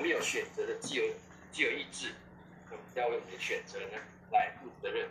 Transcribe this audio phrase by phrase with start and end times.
[0.00, 1.04] 们有选择的自由
[1.52, 2.14] 自由意志，
[2.70, 3.98] 我们要为我们的选择呢
[4.32, 5.08] 来负责任。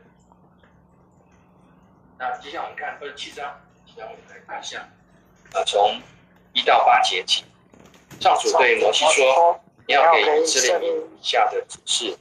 [2.17, 3.62] 那接下来我们看二十七章，
[3.96, 4.86] 让我们来看一下，
[5.54, 6.01] 呃，从
[6.54, 7.46] 一到八节起，
[8.19, 12.17] 上主对摩西说：“你要给以色列民以下的指示：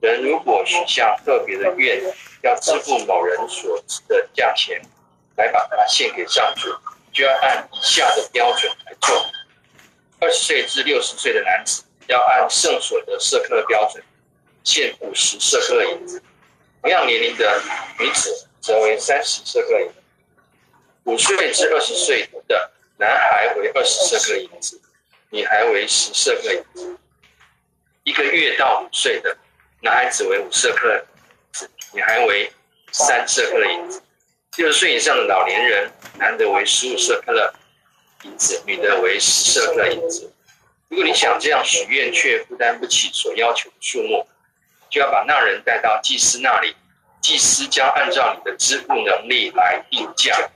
[0.00, 2.02] 人如果许下特别的愿，
[2.42, 4.82] 要支付某人所值的价钱，
[5.36, 6.68] 来把它献给上主，
[7.12, 9.24] 就要按以下的标准来做。
[10.20, 14.04] 二十岁至六十岁的男子，要按圣所的社科标准，
[14.64, 16.18] 献五十舍客勒银子；
[16.82, 17.62] 同样年龄的
[17.98, 19.94] 女子。”则为三十舍客勒银子，
[21.04, 24.78] 五岁至二十岁的男孩为二十舍客勒银子，
[25.30, 26.98] 女孩为十舍客勒银子。
[28.02, 29.34] 一个月到五岁的
[29.80, 31.04] 男孩子为五舍客勒银
[31.52, 32.52] 子，女孩为
[32.92, 34.02] 三舍客勒银子。
[34.56, 37.54] 六十岁以上的老年人，男的为十五舍客勒
[38.24, 40.30] 银子，女的为十舍客勒银子。
[40.88, 44.26] 如果你想这样许愿却负担不起所要求的数目，
[44.90, 46.74] 就要把那人带到祭司那里。
[47.20, 50.50] 祭司将按照你的支付能力来定价。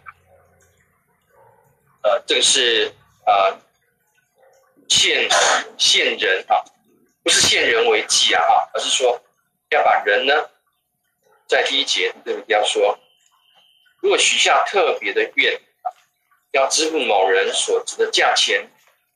[2.02, 2.92] 呃，这个是
[3.26, 3.58] 呃
[4.88, 5.28] 献
[5.76, 6.62] 献人啊，
[7.22, 8.40] 不是献人为祭啊，
[8.72, 9.20] 而是说
[9.70, 10.32] 要把人呢，
[11.46, 12.98] 在第一节这里要说，
[14.00, 15.60] 如果许下特别的愿，
[16.52, 18.70] 要支付某人所值的价钱，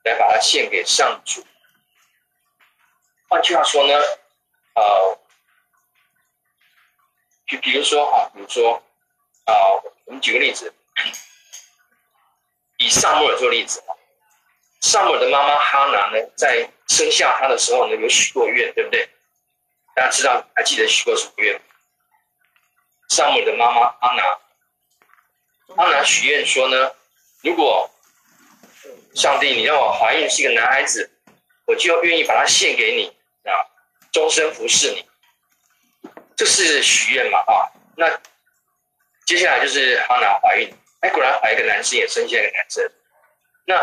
[0.07, 1.45] 来把它献给上主。
[3.29, 3.95] 换句话说呢，
[4.75, 5.19] 呃。
[7.49, 8.83] 就比如说啊，比如说
[9.45, 9.55] 啊，
[10.07, 10.75] 我们举个例子，
[12.79, 13.95] 以撒母尔做例子啊，
[14.81, 19.09] 撒母尔的妈妈哈拿呢，在生下他的时候呢，有许过愿，对不对？
[19.95, 21.63] 大家知道还记得许过什么愿？
[23.11, 24.25] 撒母尔的妈妈哈拿，
[25.77, 26.97] 哈拿许愿说呢，
[27.43, 27.89] 如果
[29.17, 31.11] 上帝你让我怀孕是一个男孩子，
[31.65, 33.07] 我就愿意把他献给你
[33.51, 33.65] 啊，
[34.13, 35.03] 终身服侍你。
[36.37, 37.73] 这是许愿嘛啊？
[37.97, 38.21] 那
[39.25, 42.93] 接下来就是哈拿怀孕，哎，果然怀一个男生，也生下一个男生。
[43.65, 43.79] 那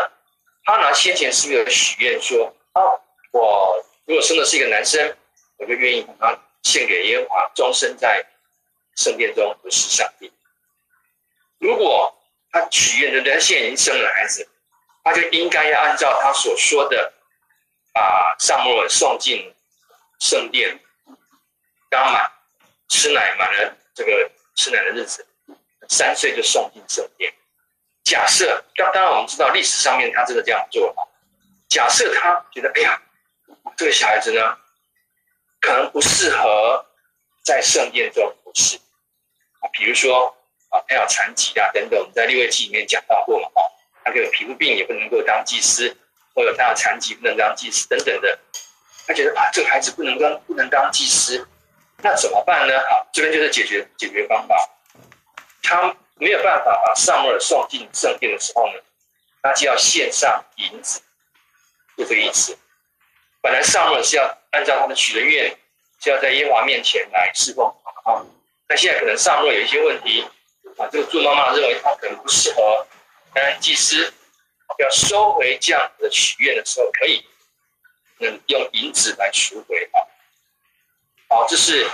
[0.66, 2.80] 哈拿先前是不是有许愿说，啊，
[3.32, 5.16] 我如果生的是一个男生，
[5.56, 8.24] 我就愿意把他献给耶和华，终身在
[8.94, 10.32] 圣殿中服侍上帝。
[11.58, 12.16] 如果
[12.52, 13.34] 他许愿，对不对？
[13.34, 14.48] 他现在已经生了孩子，
[15.04, 17.12] 他就应该要按照他所说的，
[17.92, 19.54] 把萨摩尔送进
[20.18, 20.80] 圣殿，
[21.88, 22.32] 刚满。
[22.86, 25.26] 吃奶满了这个吃奶的日子，
[25.88, 27.32] 三岁就送进圣殿。
[28.04, 31.12] 假设当当然我们知道历史上面他真的这样做了。
[31.68, 33.02] 假设他觉得哎呀，
[33.76, 34.58] 这个小孩子呢，
[35.60, 36.86] 可能不适合
[37.42, 40.36] 在圣殿中服侍啊，比如说
[40.68, 43.60] 啊，他有残疾啊等等，我们在六月记里面讲到过嘛，啊，
[44.04, 45.96] 他有皮肤病也不能够当祭司，
[46.34, 48.38] 或者他有残疾不能当祭司等等的，
[49.06, 51.46] 他觉得啊，这个孩子不能当不能当祭司。
[51.98, 52.78] 那怎么办呢？
[52.88, 54.56] 好，这边就是解决解决方法。
[55.62, 58.74] 他没有办法把撒母耳送进圣殿的时候呢，
[59.42, 61.00] 他就要献上银子，
[61.96, 62.56] 就这个意思。
[63.40, 65.56] 本来撒母耳是要按照他的许的愿，
[66.02, 67.66] 是要在耶和华面前来侍奉
[68.04, 68.20] 啊。
[68.68, 70.26] 那现在可能撒母耳有一些问题
[70.76, 72.86] 啊，这个猪妈妈认为他可能不适合
[73.34, 74.12] 当然祭司，
[74.78, 77.24] 要收回这样的许愿的时候，可以
[78.18, 80.00] 能用银子来赎回啊。
[81.28, 81.84] 好，这是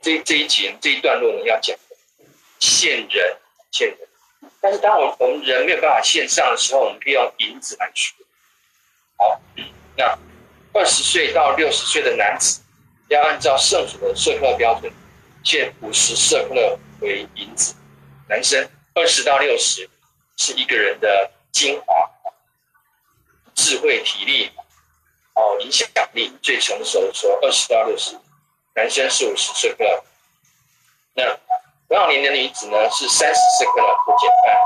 [0.00, 2.26] 这这一节这一段落呢要讲的
[2.58, 3.36] 献人
[3.70, 3.98] 献人，
[4.60, 8.14] 但是当我我们人没有办法献上的时候，我们可以用银子来赎。
[9.16, 9.40] 好，
[9.96, 10.18] 那
[10.72, 12.62] 二十岁到六十岁的男子
[13.08, 14.90] 要按照圣主的舍客勒标准，
[15.44, 17.74] 献五十舍客勒为银子；
[18.28, 19.88] 男生二十到六十
[20.38, 21.94] 是一个人的精华、
[23.56, 24.50] 智慧、体力、
[25.34, 28.16] 哦影响力最成熟的时候，二十到六十。
[28.74, 30.04] 男生是五十舍客勒，
[31.14, 31.24] 那
[31.88, 34.56] 同样年的女子呢是三十舍客勒，不减半。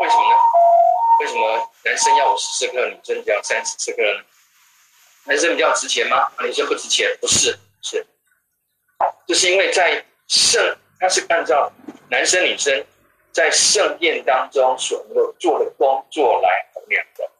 [0.00, 0.38] 为什么呢？
[1.20, 4.24] 为什么男生要五十舍客勒，女生只要三十舍客勒呢？
[5.24, 6.30] 男生比较值钱吗？
[6.40, 7.16] 女生不值钱？
[7.18, 8.06] 不是，是，
[9.26, 11.70] 这是因为在肾，他是按照
[12.08, 12.82] 男生女生
[13.30, 17.30] 在圣殿当中所能够做的工作来衡量的。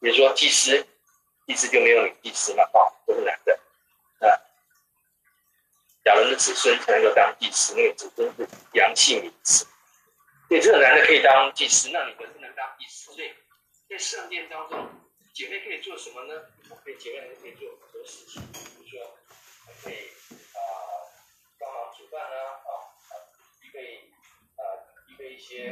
[0.00, 0.84] 比如说祭司。
[1.46, 3.52] 祭司就没有女祭司嘛，啊，都是男的。
[4.20, 4.26] 啊，
[6.06, 9.66] 亚伦的子孙才能够当祭司，那个子孙是阳性名词。
[10.48, 13.12] 所以这个男的可以当祭司，那女的不能当祭司。
[13.12, 13.30] 所以
[13.90, 14.88] 在圣殿当中，
[15.34, 16.34] 姐妹可以做什么呢？
[16.82, 19.18] 可以姐妹们可以做很多事情，比如说
[19.84, 20.08] 可以
[22.14, 22.70] 段呢，啊，
[23.60, 24.12] 预备
[24.54, 24.62] 啊，
[25.08, 25.66] 预备一些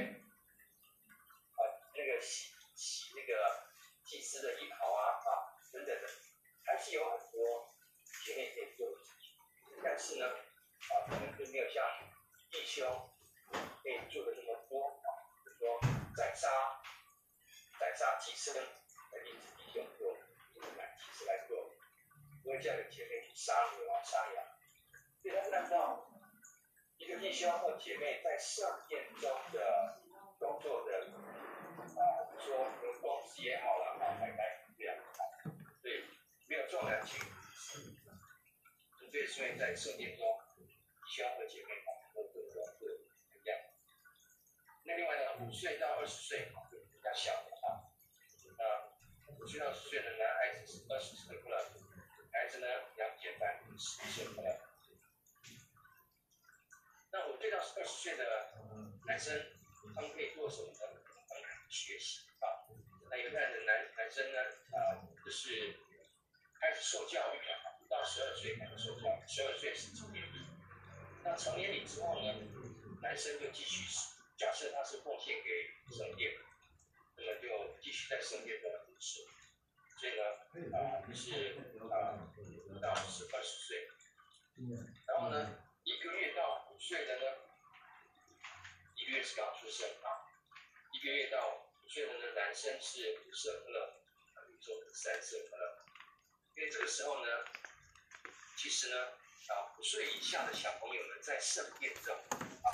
[1.55, 1.63] 啊，
[1.95, 3.63] 那个洗洗那个
[4.03, 6.09] 祭司的衣袍啊，啊，等等的，
[6.65, 7.73] 还是有很多
[8.25, 8.89] 前面可以做，
[9.85, 11.87] 但是呢，啊，可能就没有像
[12.51, 12.91] 弟兄
[13.81, 15.81] 可以做的这么多，啊，比如说
[16.17, 16.83] 宰杀
[17.79, 20.19] 宰杀祭司，一定是弟兄做，
[20.57, 21.71] 就是来祭司来做，
[22.45, 24.45] 因为叫你前面去杀牛啊，杀羊，
[25.23, 26.09] 所以他难道。
[27.23, 30.01] 弟兄或姐妹在圣殿中的
[30.41, 31.07] 工作的
[31.79, 32.69] 啊，说
[33.01, 34.97] 工资也好了，啊，买卖这样，
[35.81, 36.03] 所以
[36.49, 37.25] 没有重量轻。
[39.09, 40.27] 所以所以在圣殿中，
[40.57, 40.67] 弟
[41.15, 42.87] 兄和姐妹啊，都各各各
[43.31, 43.57] 不一样。
[44.83, 47.87] 那另外呢，五岁到二十岁就比较小的啊，
[48.59, 48.99] 啊，
[49.39, 51.57] 五岁到十岁的男孩子是二十岁不了。
[52.33, 54.72] 孩子呢，比较简单，十岁不了。
[57.13, 58.25] 那五岁到二十岁的
[59.07, 59.39] 男生，
[59.95, 60.79] 他们可以做什么呢？
[61.69, 62.65] 学习啊。
[63.11, 64.39] 那犹太人的男男生呢，
[64.73, 65.77] 啊，就是
[66.59, 70.47] 开始受教育啊，到十二岁开始受教育，十二岁是成年礼。
[71.23, 72.33] 那成年礼之后呢，
[73.03, 73.85] 男生就继续，
[74.39, 76.33] 假设他是奉献给圣殿，
[77.17, 79.21] 那么就继续在圣殿中服侍。
[80.01, 80.25] 所以呢，
[80.77, 81.61] 啊，就是
[81.93, 82.25] 啊，
[82.81, 83.87] 到十二十岁，
[85.07, 87.23] 然后呢，一个月到岁的呢，
[88.97, 90.27] 一个月是刚出生啊，
[90.91, 93.95] 一个月到五岁的呢，男生是五色克勒，
[94.51, 95.63] 女生是三色克勒。
[96.57, 97.31] 因为这个时候呢，
[98.57, 102.13] 其实呢，啊，五岁以下的小朋友们在圣殿中
[102.65, 102.67] 啊，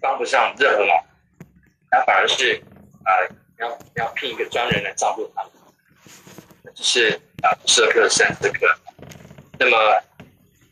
[0.00, 1.06] 帮不上任何忙，
[1.90, 2.62] 他反而是
[3.04, 3.12] 啊，
[3.58, 5.52] 要要聘一个专人来照顾他们。
[6.76, 8.74] 是啊，五色克、三色克。
[9.58, 10.02] 那么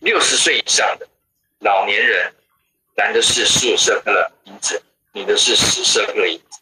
[0.00, 1.06] 六十岁以上的
[1.60, 2.34] 老年人，
[2.94, 6.60] 男的是十五色的银子，女的是十色的银子。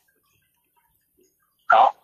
[1.67, 1.94] 好，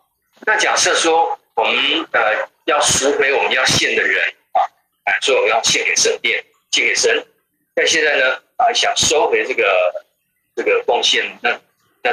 [0.41, 4.61] 那假设说我们呃要赎回我们要献的人啊，
[5.05, 7.25] 啊，说我们要献给圣殿，献给神。
[7.73, 10.05] 但现在呢啊，想收回这个
[10.55, 11.59] 这个贡献，那
[12.01, 12.11] 那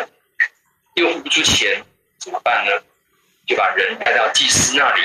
[0.94, 1.84] 又付不出钱，
[2.18, 2.82] 怎么办呢？
[3.46, 5.02] 就把人带到祭司那里，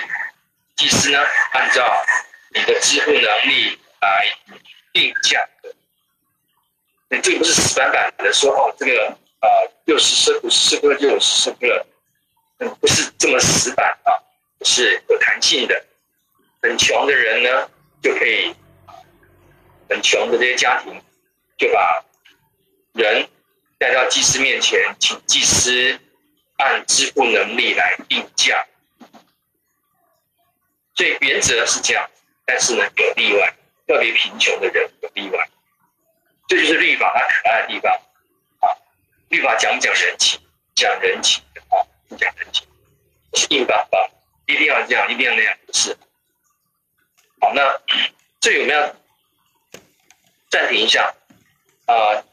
[0.75, 1.19] 祭司呢，
[1.51, 2.05] 按照
[2.53, 4.31] 你的支付能力来
[4.93, 5.75] 定价的。
[7.09, 9.49] 这个不是死板板的说哦，这个呃
[9.85, 11.85] 六十色五十色克就有十色克，
[12.59, 14.13] 嗯，不是这么死板啊，
[14.61, 15.85] 是有弹性的。
[16.61, 17.69] 很穷的人呢，
[18.01, 18.53] 就可以
[19.89, 21.01] 很穷的这些家庭，
[21.57, 22.03] 就把
[22.93, 23.27] 人
[23.77, 25.99] 带到祭司面前，请祭司。
[26.61, 28.67] 按支付能力来定价，
[30.93, 32.05] 所以原则是这样，
[32.45, 33.55] 但是呢有例外，
[33.87, 35.49] 特别贫穷的人有例外，
[36.49, 37.93] 这就是律法它可爱的地方
[38.59, 38.75] 啊！
[39.29, 40.41] 律法讲不讲人情？
[40.75, 41.79] 讲人情啊，
[42.09, 42.67] 不讲人情，
[43.35, 44.09] 是硬邦邦，
[44.47, 45.97] 一定要这样，一定要那样，不是？
[47.39, 47.79] 好，那
[48.41, 48.95] 这有没有
[50.49, 51.13] 暂停一下
[51.85, 52.25] 啊？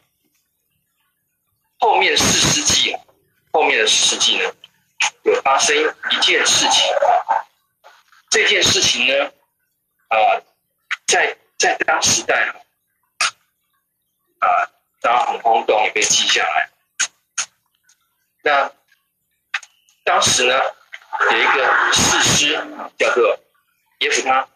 [1.78, 2.96] 后面四世纪。
[3.52, 4.52] 后面的四世纪呢，
[5.22, 6.82] 有发生一件事情。
[8.28, 9.32] 这件事情呢，
[10.08, 10.18] 啊、
[11.06, 12.54] 在在当时代啊，
[14.46, 16.70] 啊、当然很轰动，也被记下来。
[18.42, 18.70] 那
[20.04, 20.54] 当时呢，
[21.32, 23.38] 有一个士师叫做
[23.98, 24.48] 耶夫他，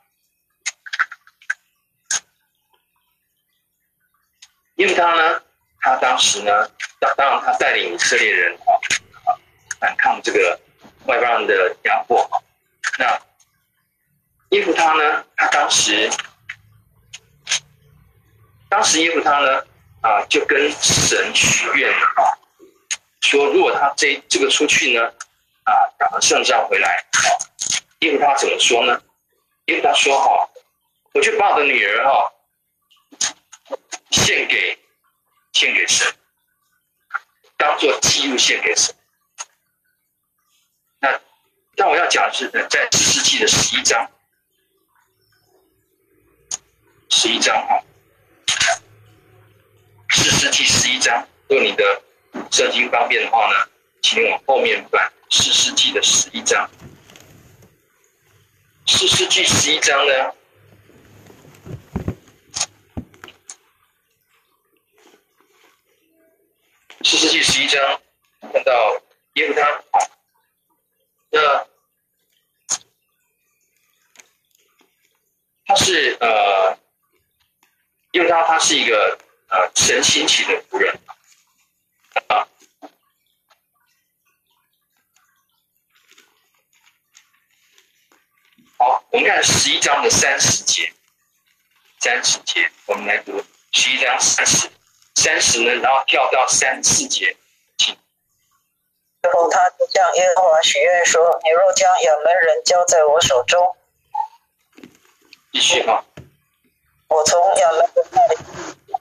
[4.76, 5.42] 耶弗他呢，
[5.80, 6.70] 他当时呢。
[7.00, 9.32] 当当然，他带领以色列人啊
[9.80, 10.61] 反抗这个
[11.06, 12.28] 外邦人的压迫。
[12.99, 13.18] 那
[14.50, 15.25] 耶夫他呢？
[15.35, 16.11] 他当时
[18.68, 19.64] 当时耶夫他呢
[20.02, 22.38] 啊，就跟神许愿啊，
[23.21, 25.04] 说如果他这这个出去呢
[25.64, 27.28] 啊打了胜仗回来啊，
[28.00, 29.02] 耶弗他怎么说呢？
[29.66, 30.49] 耶弗他说哈，
[31.12, 32.33] 我就把我的女儿哈
[34.11, 34.78] 献给
[35.52, 36.12] 献给神。
[37.57, 38.95] 当做祭物献给神。
[40.99, 41.21] 那
[41.76, 44.11] 但我要讲的是，在士师记的十一章，
[47.11, 47.83] 十一章哈，
[50.21, 51.27] 士世纪十一章。
[51.49, 52.03] 如果你的
[52.50, 53.67] 圣经方便的话呢，
[54.03, 56.71] 请往后面翻四世纪的十一章。
[58.87, 60.12] 四世纪十一章呢？
[67.03, 67.83] 四世纪十一章，
[68.53, 69.00] 看到
[69.37, 69.83] 耶弗他，
[71.31, 71.67] 那
[75.65, 76.79] 他是呃，
[78.12, 79.19] 耶弗他他是一个
[79.50, 80.99] 呃神兴起的仆人
[82.28, 82.47] 啊。
[88.78, 90.92] 好，我们看十一章的三十节，
[91.99, 94.71] 三十节，我们来读十一章三十。
[95.16, 97.37] 三十呢，然后跳到三十四节，
[97.76, 97.95] 请。
[99.21, 103.76] 然后他就向耶和华许愿说：“你若将亚扪人交在我手中，
[105.52, 106.02] 继续哈，
[107.09, 108.37] 我从亚门人那里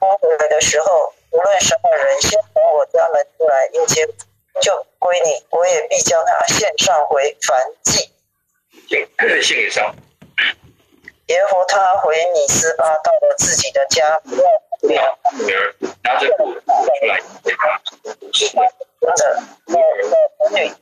[0.02, 4.08] 拉回来的时候，无论什么人先从我家门出来迎接，
[4.62, 8.10] 就归你，我也必将他献上回燔祭。
[8.88, 9.08] 献
[9.44, 9.96] 献给上。
[11.28, 16.62] 耶和他回米斯巴，到了自己的家，不要女儿拿着布出
[17.08, 17.80] 来给他，
[18.34, 20.76] 是的，女儿。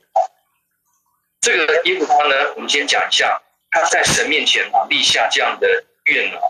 [1.40, 6.40] 这个耶弗他呢，我们先讲一下，他在神面前立下这样的愿啊，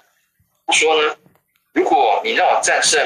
[0.73, 1.17] 说呢，
[1.79, 3.01] 如果你让我战胜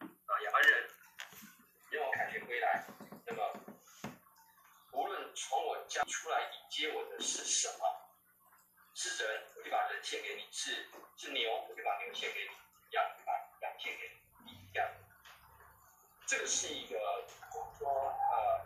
[0.00, 0.88] 啊亚扪人，
[1.90, 2.86] 让我凯旋归来，
[3.26, 3.42] 那么
[4.92, 7.84] 无论从我家出来迎接我的是什么？
[8.94, 12.50] 是人，我就把人献给你；是是牛，我就把牛献给你；
[12.92, 14.08] 羊，把羊献给
[14.46, 14.50] 你。
[14.50, 14.88] 一样，
[16.26, 16.98] 这个是一个
[17.52, 18.64] 我说呃，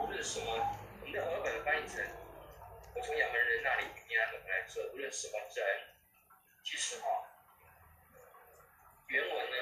[0.00, 0.46] 无论什么，
[1.02, 2.02] 我们的俄文翻译成
[2.94, 5.66] 我从亚门人那里平安的回来说，无论什么人，
[6.64, 7.26] 其实哈、哦，
[9.08, 9.56] 原文呢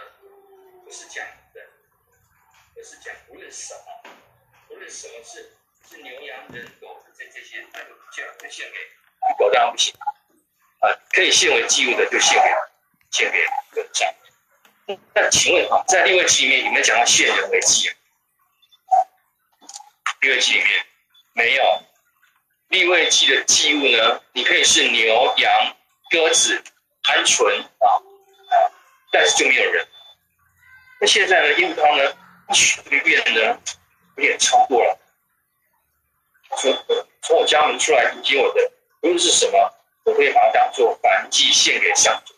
[0.85, 1.61] 不是讲的，
[2.77, 4.11] 而是讲无论什么，
[4.69, 5.57] 无论什么是。
[5.85, 8.79] 是牛羊人狗这这些，那就这样就献给
[9.37, 9.93] 狗当然不行
[10.79, 12.49] 啊，可以献为祭物的就献给
[13.11, 13.51] 献给人
[13.93, 14.15] 这样。
[15.13, 17.95] 那请问啊，在利未记里面有没有讲到献人为祭啊？
[20.21, 20.87] 利未记里面
[21.35, 21.83] 没有。
[22.73, 25.77] 立位记的祭物呢，你可以是牛羊
[26.11, 26.59] 鸽子
[27.05, 27.87] 鹌鹑啊
[28.49, 28.57] 啊，
[29.13, 29.87] 但是就没有人。
[30.99, 32.13] 那现在呢，耶弗他呢，
[32.55, 33.59] 许这个愿呢，
[34.17, 34.99] 有点超过了。
[36.57, 36.75] 从
[37.21, 39.71] 从我家门出来迎接我的，无论是什么，
[40.05, 42.35] 我可以把它当做燔祭献给上主。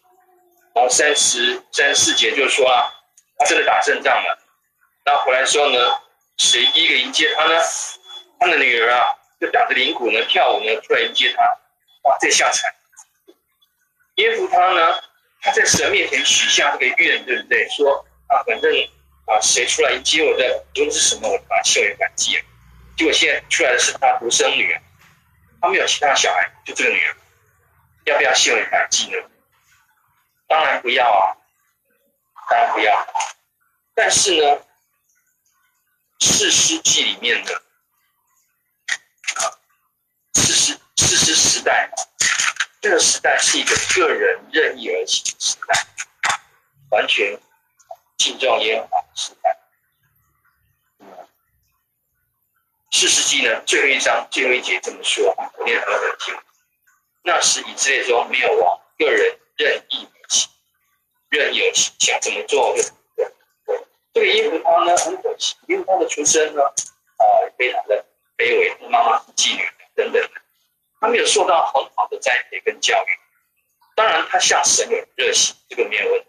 [0.75, 2.93] 然后三十三十四节就是说啊，
[3.38, 4.37] 他真的打胜仗了。
[5.05, 5.79] 那回来之后呢，
[6.38, 7.61] 谁第一个迎接他呢？
[8.41, 9.14] 他的女儿啊，
[9.45, 11.43] 就打着铃鼓呢，跳舞呢，出来迎接他。
[12.09, 12.75] 哇，这下惨！
[14.15, 15.03] 耶弗他呢，
[15.43, 17.69] 他在神面前许下这个愿，对不对？
[17.69, 18.73] 说啊，反正
[19.27, 22.43] 啊，谁出来迎接我的，无论是什么，我把它献为燔祭。
[22.97, 24.81] 结果现在出来的是他独生女儿，
[25.61, 27.17] 他没有其他小孩，就这个女儿，
[28.05, 29.19] 要不要献为燔祭呢？
[30.47, 31.37] 当然不要啊，
[32.49, 33.07] 当然不要。
[33.95, 34.63] 但是呢，
[36.21, 37.55] 士师记里面的
[39.37, 39.43] 啊，
[40.35, 41.91] 士师士师时代，
[42.81, 45.87] 这个时代是一个个人任意而行的时代，
[46.91, 47.39] 完全
[48.17, 49.55] 敬重耶和华的时代。
[52.91, 55.27] 四世纪呢，最后一章最后一节这么说，
[55.59, 56.35] 我念和合听。
[57.23, 60.51] 那时以色列中没有王，个人任意而行，
[61.29, 62.99] 任意而行，想怎么做就怎么
[63.67, 63.87] 做。
[64.15, 68.03] 这个耶弗他呢，很可惜，因为他的出身呢，啊、呃，非常的
[68.39, 70.31] 卑微，妈妈是妓女等等的，
[71.05, 73.09] 他没有受到很好的栽培跟教育。
[73.95, 76.27] 当然，他向神有热心，这个没有问题。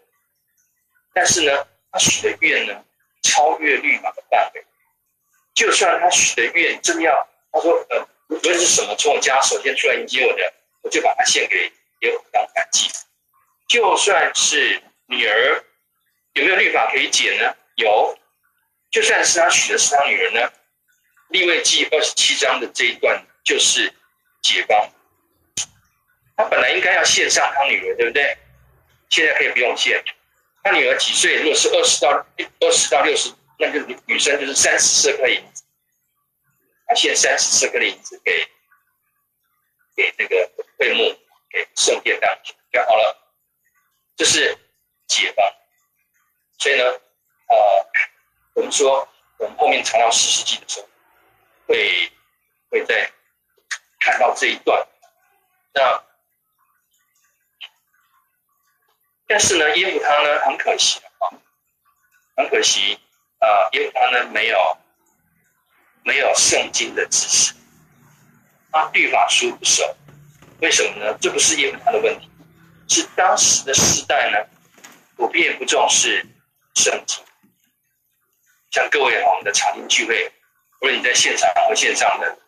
[1.14, 2.84] 但是呢，他许的愿呢，
[3.22, 4.62] 超越律法的范围。
[5.54, 10.52] 就算他许的愿真要，他说呃，无论是什么，从我家首先出来迎接我的，
[10.82, 12.90] 我就把它献给耶和当燔祭。
[13.68, 15.64] 就算是女儿，
[16.34, 17.56] 有没有律法可以解呢？
[17.76, 18.14] 有。
[18.90, 20.52] 就算是他许的是他女儿呢？
[21.30, 23.90] 利未记二十七章的这一段就是
[24.46, 24.90] 解方。
[26.36, 28.36] 他本来应该要献上他女儿，对不对？
[29.08, 30.04] 现在可以不用献。
[30.62, 31.36] 他女儿几岁？
[31.42, 32.10] 如果是二十到
[32.60, 33.32] 二十到六十。
[33.58, 35.64] 那个女生就是三十四颗银子，
[36.86, 38.46] 他献三十四颗银子给
[39.96, 43.16] 给那个会幕，给圣殿当中就好了。
[44.14, 44.54] 这是
[45.06, 45.42] 解方。
[46.58, 47.86] 所以呢，呃，
[48.56, 50.88] 我们说我们后面查到四世纪的时候，
[51.66, 52.12] 会
[52.68, 53.10] 会在
[54.06, 54.86] 看到这一段。
[55.74, 56.02] 那
[59.26, 61.34] 但是呢，耶弗他呢很可惜啊，
[62.36, 63.00] 很可惜。
[63.38, 64.78] 啊，因为他呢没有
[66.04, 67.52] 没有圣经的知识，
[68.72, 69.94] 他律法书不熟，
[70.60, 71.18] 为什么呢？
[71.20, 72.30] 这不是耶弗他的问题，
[72.88, 74.38] 是当时的时代呢
[75.16, 76.24] 普遍不重视
[76.76, 77.22] 圣经。
[78.70, 80.32] 像各位，我们的茶经聚会，
[80.80, 82.38] 无论你在现场和线上的，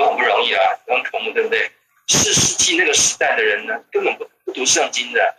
[0.00, 1.70] 都很不容易啊，很恐怖，对不对？
[2.08, 5.36] 四世纪那个时代的人呢，根本不不读圣经的，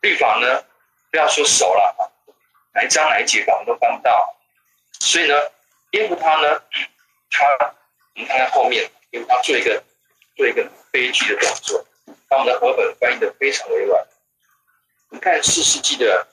[0.00, 0.64] 律法呢，
[1.10, 2.12] 不要说熟了。
[2.72, 4.36] 哪一章哪一节我们都翻不到，
[5.00, 5.34] 所以呢，
[5.90, 6.62] 耶和他呢，
[7.30, 7.46] 他
[8.14, 9.82] 我们看看后面，耶弗他做一个
[10.34, 11.86] 做一个悲剧的动作，
[12.28, 14.06] 把我们的和本翻译的非常委婉。
[15.10, 16.26] 你看四世纪的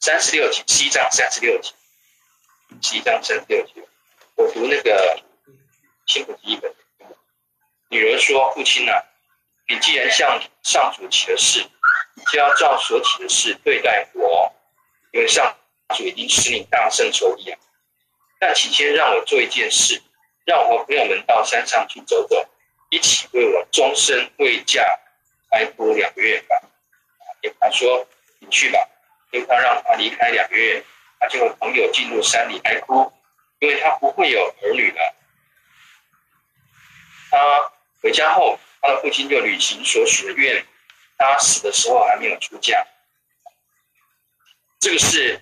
[0.00, 1.72] 三十六节，十一章三十六节，
[2.80, 3.86] 十一章三十六节，
[4.36, 5.18] 我读那个
[6.06, 6.70] 新普第一本，
[7.88, 9.02] 女儿说：“父亲啊，
[9.66, 11.62] 你既然向上主起了誓，
[12.30, 14.52] 就要照所起的誓对待我，
[15.12, 15.56] 因为上
[15.96, 17.58] 主已经使你大胜仇敌啊。
[18.38, 20.02] 但请先让我做一件事，
[20.44, 22.46] 让我和朋友们到山上去走走，
[22.90, 24.82] 一起为我终身未嫁
[25.52, 26.60] 哀哭两个月吧。”
[27.40, 28.06] 耶和说
[28.38, 28.86] ：“你去吧，
[29.30, 30.84] 因为他让他离开两个月，
[31.18, 33.10] 他就和朋友进入山里哀哭，
[33.58, 35.14] 因为他不会有儿女了。”
[37.30, 37.72] 他
[38.02, 40.64] 回家后，他的父亲就履行所许的愿。
[41.18, 42.86] 他死的时候还没有出嫁。
[44.78, 45.40] 这个是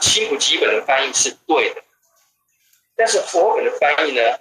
[0.00, 1.84] 新普吉本的翻译是对的，
[2.96, 4.40] 但是佛本的翻译呢，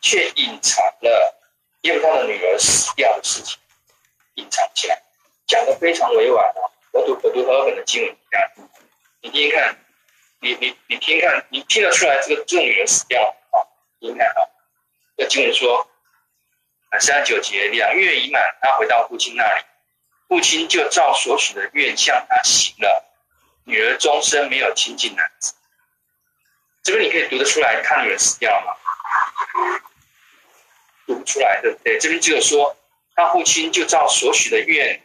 [0.00, 1.36] 却隐藏了
[1.80, 3.58] 因为他的女儿死掉的事情，
[4.34, 5.02] 隐藏起来，
[5.46, 6.60] 讲的非常委婉啊。
[6.92, 8.16] 我读我读和合本的经文，
[9.20, 9.76] 你听听看，
[10.40, 13.56] 你你你听看，你听得出来这个这个女儿死掉啊？
[13.98, 14.40] 你看啊。
[15.16, 15.88] 那经文说，
[17.00, 19.64] 三十九节，两月已满，他回到父亲那里，
[20.28, 23.04] 父亲就照所许的愿向他行了。
[23.64, 25.54] 女儿终身没有亲近男子。
[26.84, 28.72] 这边你可以读得出来，他女儿死掉了吗？
[31.06, 31.98] 读不出来，对不对？
[31.98, 32.76] 这边只有说，
[33.16, 35.02] 他父亲就照所许的愿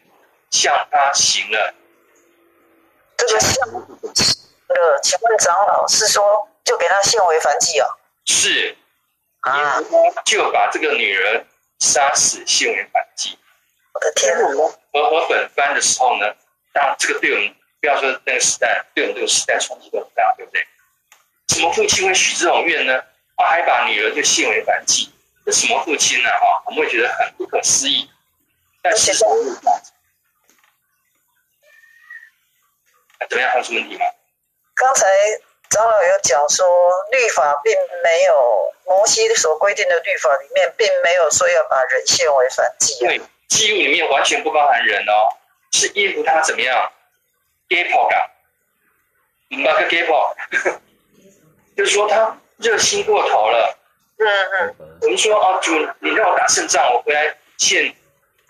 [0.52, 1.74] 向他行了。
[3.18, 3.68] 这个向
[4.76, 7.88] 呃，请问长老是说，就给他献为燔祭啊？
[8.26, 8.76] 是。
[9.42, 9.78] 啊！
[10.26, 11.46] 就把这个女人
[11.80, 13.38] 杀死，献为燔祭。
[13.94, 14.34] 我的天！
[14.40, 14.48] 哪！
[14.92, 16.34] 我我本翻的时候呢，
[16.72, 20.66] 当然这个对我们不要说那个时代，对我们这个时代冲击都很大，对不对？
[21.50, 23.04] 什么父亲会许这种愿呢？
[23.36, 25.12] 他还把女儿就献为燔祭，
[25.46, 26.30] 这什么父亲呢？
[26.30, 28.10] 哈，我们会觉得很不可思议。
[28.82, 29.28] 但其实，怎
[33.38, 33.52] 么样？
[33.52, 34.06] 还有什么问题吗？
[34.76, 35.08] 刚才。
[35.70, 36.68] 长老有讲说，
[37.12, 43.00] 律法并没有摩西所规定的律法里面，并没有说要把人献为燔祭。
[43.00, 45.34] 对，祭物里面完全不包含人哦，
[45.72, 46.92] 是耶和他怎么样
[47.70, 48.16] ？gapo 的，
[49.64, 50.36] 哪个 gapo？
[51.76, 53.76] 就是说他热心过头了。
[54.20, 54.28] 嗯
[54.60, 54.76] 嗯。
[55.02, 57.84] 我们说啊，主，你让我打胜仗，我回来献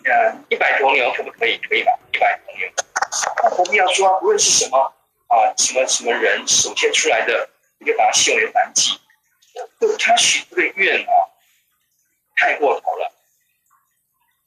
[0.03, 1.57] 呃一百头牛，可不可以？
[1.69, 1.93] 可以吧？
[2.11, 2.67] 一百头牛。
[3.43, 4.93] 那我们要说，无论是什么。
[5.35, 8.99] 啊，什么什么人首先出来的，你就把他献为燔祭。
[9.79, 11.13] 就他许这个愿啊，
[12.35, 13.11] 太过头了。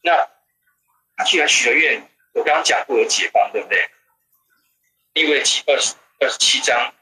[0.03, 0.29] 那
[1.17, 3.89] 他既然许了愿，我刚刚讲过有解方，对不对？
[5.15, 6.93] 因为七二十二十七章，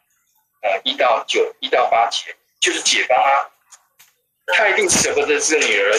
[0.62, 3.50] 呃，一到九一到八节就是解方啊。
[4.46, 5.98] 他一定舍不得这个女儿，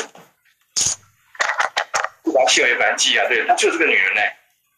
[2.23, 4.21] 不把他献为凡祭啊，对，他就这个女人呢。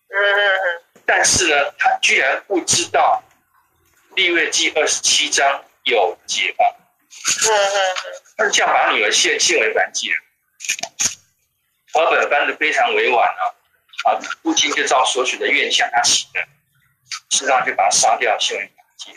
[0.09, 0.83] 嗯嗯嗯。
[1.07, 3.23] 但是呢，他居然不知道
[4.17, 6.75] 利未记二十七章有解方，
[8.37, 10.15] 他是这样把女儿献献为燔祭的。
[11.93, 16.45] 和本翻的非常委婉啊，啊，父亲就照所许的愿向他行了，
[17.29, 19.13] 实际上就把他杀掉献为燔祭。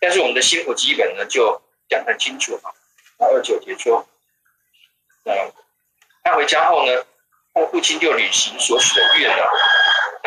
[0.00, 2.74] 但是我们的新普基本呢，就讲很清楚啊，
[3.18, 4.04] 二九节说，
[5.24, 5.52] 嗯，
[6.24, 7.06] 他回家后呢，
[7.54, 9.48] 他父亲就履行所许的愿了。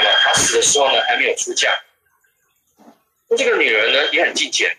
[0.04, 1.70] 他死的时候呢，还没有出嫁。
[3.30, 4.78] 那这个女儿呢，也很敬虔，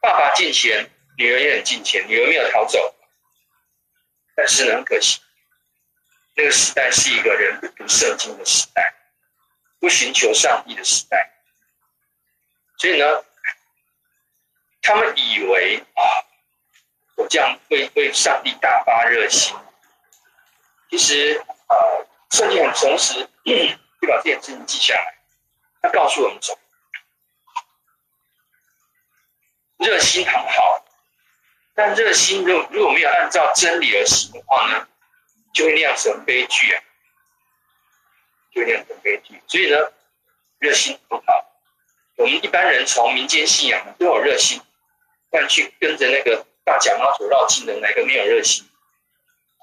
[0.00, 2.94] 爸爸敬虔，女儿也很敬虔，女儿没有逃走。
[4.36, 5.20] 但是呢，很可惜，
[6.34, 8.94] 那个时代是一个人不读圣经的时代，
[9.78, 11.30] 不寻求上帝的时代。
[12.78, 13.24] 所以呢，
[14.82, 16.02] 他们以为啊，
[17.16, 19.56] 我这样会为上帝大发热心。
[20.90, 21.74] 其实啊，
[22.30, 23.28] 圣经很诚实。
[24.04, 25.14] 就把这件事情记下来，
[25.80, 26.58] 他告诉我们说：
[29.78, 30.84] 热心很好，
[31.74, 34.86] 但热心如如果没有按照真理而行的话呢，
[35.54, 36.82] 就会酿成悲剧啊，
[38.52, 39.42] 就会酿成悲剧。
[39.48, 39.90] 所以呢，
[40.58, 41.50] 热心很好。
[42.16, 44.60] 我们一般人从民间信仰都有热心，
[45.30, 48.68] 但去跟着那个大甲妈祖绕境的哪个没有热心？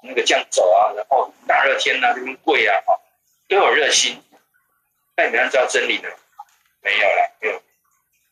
[0.02, 2.74] 那个这样走啊，然后大热天呐，这边跪啊，
[3.48, 4.20] 都有热心。
[5.16, 6.08] 那你们知道真理呢？
[6.80, 7.62] 没有了，没有。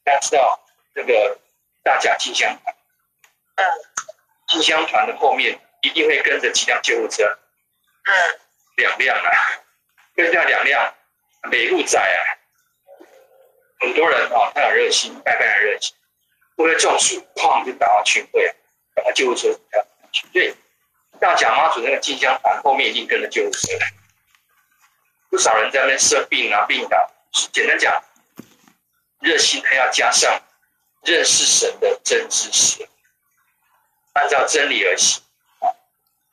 [0.03, 0.59] 大家知道
[0.95, 1.39] 这个
[1.83, 2.75] 大甲进香团，
[3.57, 3.65] 嗯，
[4.49, 7.39] 进香团的后面一定会跟着几辆救护车，
[8.05, 8.41] 嗯，
[8.77, 9.31] 两辆啊，
[10.15, 10.95] 跟这两辆
[11.51, 12.19] 美路仔啊，
[13.81, 15.95] 很多人啊，他很热心，拜拜很热心，
[16.57, 18.55] 为了中暑，哐就打到群会啊，
[18.95, 19.49] 打到救护车。
[20.33, 20.55] 对，
[21.21, 23.69] 大甲妈祖那个进香团后面一定跟着救护车。
[25.31, 27.11] 不少人在那边设病啊、病倒。
[27.53, 28.03] 简单讲，
[29.21, 30.43] 热心还要加上
[31.03, 32.89] 认识神的真知识，
[34.13, 35.23] 按照真理而行
[35.61, 35.71] 啊。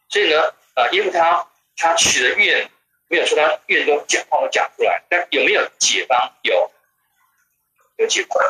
[0.10, 2.72] 所以呢，呃，因为他他许的愿，
[3.08, 6.34] 没有说他愿都讲话都讲出来，但有没有解方？
[6.42, 6.72] 有，
[7.98, 8.44] 有解方。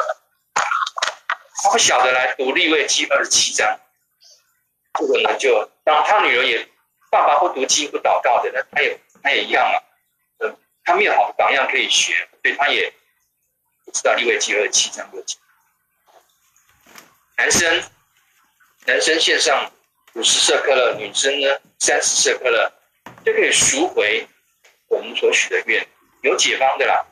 [1.64, 3.80] 他不晓得来读立位记二十七章，
[4.94, 6.70] 这个呢，就当他女儿也
[7.12, 9.87] 爸爸不读经不祷告的呢，他也他也一样嘛，呃，
[10.88, 12.92] 他没有好的榜样可以学，所以他也
[13.86, 15.38] 不知道利未记二十七章有几。
[17.36, 17.84] 男生，
[18.86, 19.70] 男生献上
[20.14, 22.72] 五十舍客勒，女生呢三十舍客勒，
[23.26, 24.26] 就可以赎回
[24.88, 25.86] 我们所许的愿，
[26.22, 27.06] 有解方的啦。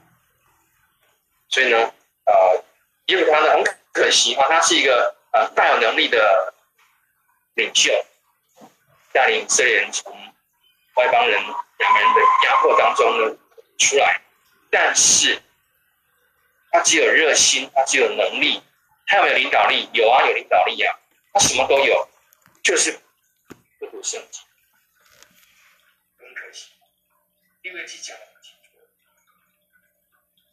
[1.49, 1.77] 所以呢，
[2.25, 2.63] 呃，
[3.05, 3.63] 因为他呢很。
[3.95, 6.53] 可惜哈，他是一个呃大有能力的
[7.53, 7.89] 领袖，
[9.13, 10.11] 带领以色列人从
[10.95, 11.41] 外邦人
[11.77, 13.37] 两个人的压迫当中呢
[13.77, 14.21] 出来，
[14.69, 15.41] 但是
[16.71, 18.61] 他只有热心，他只有能力，
[19.07, 19.89] 他有没有领导力？
[19.93, 20.99] 有啊，有领导力啊，
[21.33, 22.09] 他什么都有，
[22.63, 22.99] 就是
[23.79, 24.43] 不读圣经，
[26.17, 26.71] 很可惜。
[27.61, 28.69] 利未记讲的很清楚，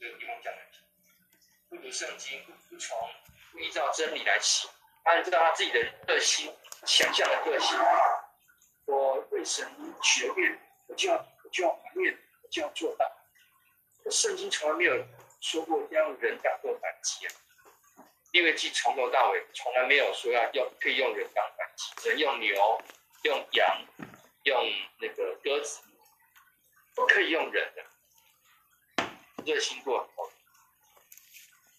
[0.00, 0.86] 这个地方讲的很清楚，
[1.70, 2.96] 不读圣经，不从。
[3.52, 4.70] 不依照真理来行，
[5.02, 6.50] 按照他自己的个性、
[6.86, 7.78] 想象的个性，
[8.86, 9.70] 我为神
[10.02, 12.18] 许愿，我就要我就要还愿，
[12.52, 13.10] 就要做到。
[14.10, 15.04] 圣经从来没有
[15.40, 17.32] 说过要用人当做反击啊，
[18.32, 22.82] 因为记从头到尾从来没有说要用可以用人当反击，只能用牛、
[23.22, 23.84] 用羊、
[24.42, 25.80] 用那个鸽子，
[26.94, 27.84] 不可以用人的，
[29.46, 30.30] 热心过头。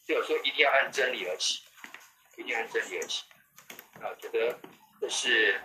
[0.07, 1.63] 就有说一定要按真理而行，
[2.37, 3.25] 一定要按真理而行。
[4.01, 4.59] 啊，觉得
[4.99, 5.61] 这是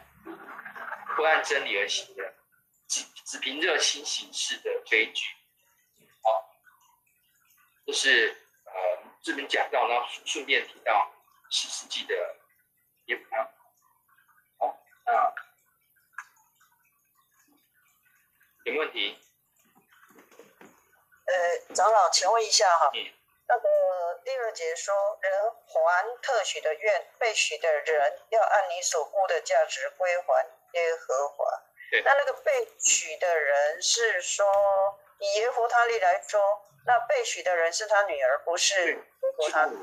[1.16, 2.34] 不按真理而行的，
[2.88, 5.28] 只只凭热心行事的悲剧。
[6.22, 6.50] 好，
[7.86, 8.72] 这是呃
[9.22, 11.12] 这边讲到，然后顺便提到
[11.50, 12.36] 十世纪的
[13.06, 13.50] 耶和华。
[14.58, 15.34] 好，那
[18.64, 19.18] 有问题？
[21.26, 22.90] 呃，长老，请问一下哈。
[22.94, 23.14] 嗯。
[23.50, 25.32] 那个第二节说，人
[25.66, 31.46] 还特许的愿，被许的人要按你所估的价值归还耶和华。
[31.90, 34.46] 对那那个被娶的人是说，
[35.18, 36.40] 以耶弗他利来说，
[36.86, 38.98] 那被娶的人是他女儿，不是耶
[39.36, 39.76] 弗他利。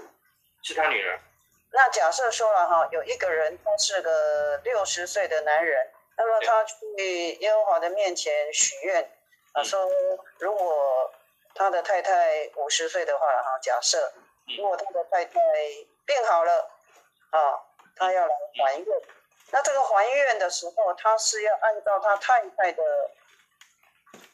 [0.64, 1.20] 是他女儿。
[1.72, 6.76] 那假设说了哈，有一个人他是个六十岁的男人，那么他去
[7.40, 9.12] 耶和华的面前许愿，
[9.54, 9.90] 他说
[10.40, 11.14] 如果。
[11.58, 14.12] 他的太太五十岁的话，哈，假设
[14.58, 15.40] 如果他的太太
[16.06, 16.70] 病好了，
[17.30, 17.64] 啊，
[17.96, 19.02] 他要来还愿，
[19.52, 22.84] 那这个还愿的时候，他是要按照他太太的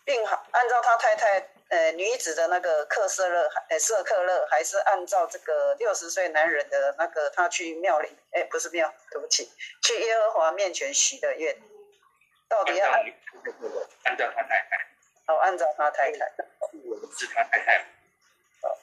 [0.04, 9.52] 病好，按照他太太呃女子的那个克色勒，呃舍克勒，还是按照这个六十岁男人的那个他去庙里，哎，不是庙，对不起，
[9.84, 11.56] 去耶和华面前许的愿，
[12.48, 13.04] 到底要按
[14.04, 14.88] 按照他太太。
[15.28, 16.18] 哦，按照他太太，
[17.16, 17.86] 是他太太，
[18.64, 18.76] 哦，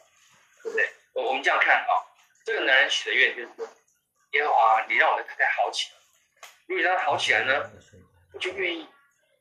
[0.63, 0.89] 对不对？
[1.13, 2.07] 我我们这样看啊，
[2.45, 3.67] 这个男人许的愿就是说，
[4.31, 5.98] 耶和华，你让我的太太好起来。
[6.69, 7.71] 如果你让她好起来呢，
[8.33, 8.89] 我就愿意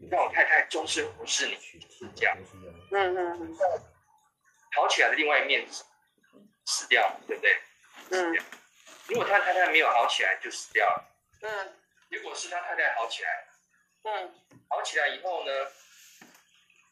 [0.09, 2.35] 让我太太终身服侍你，是这样。
[2.91, 3.57] 嗯嗯嗯。
[4.73, 5.67] 好起来的另外一面
[6.65, 7.61] 死掉，对不对？
[8.11, 8.35] 嗯。
[9.07, 11.05] 如果他太太没有好起来，就死掉了。
[11.41, 11.73] 嗯。
[12.09, 13.47] 如果是他太太好起来，
[14.03, 14.33] 嗯，
[14.69, 15.51] 好起来以后呢？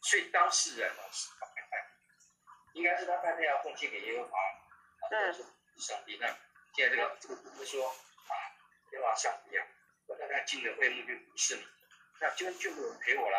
[0.02, 1.88] 所以当事人呢是他太太，
[2.74, 4.38] 应该是他太太要奉献给耶和华，
[5.10, 5.32] 嗯，
[5.78, 6.18] 上帝。
[6.20, 6.28] 那
[6.74, 8.32] 现在这个这个不是说啊，
[8.92, 9.66] 耶和华上帝啊，
[10.06, 11.66] 我大概进了会幕就不是你，
[12.20, 13.38] 那就就有人陪我啦，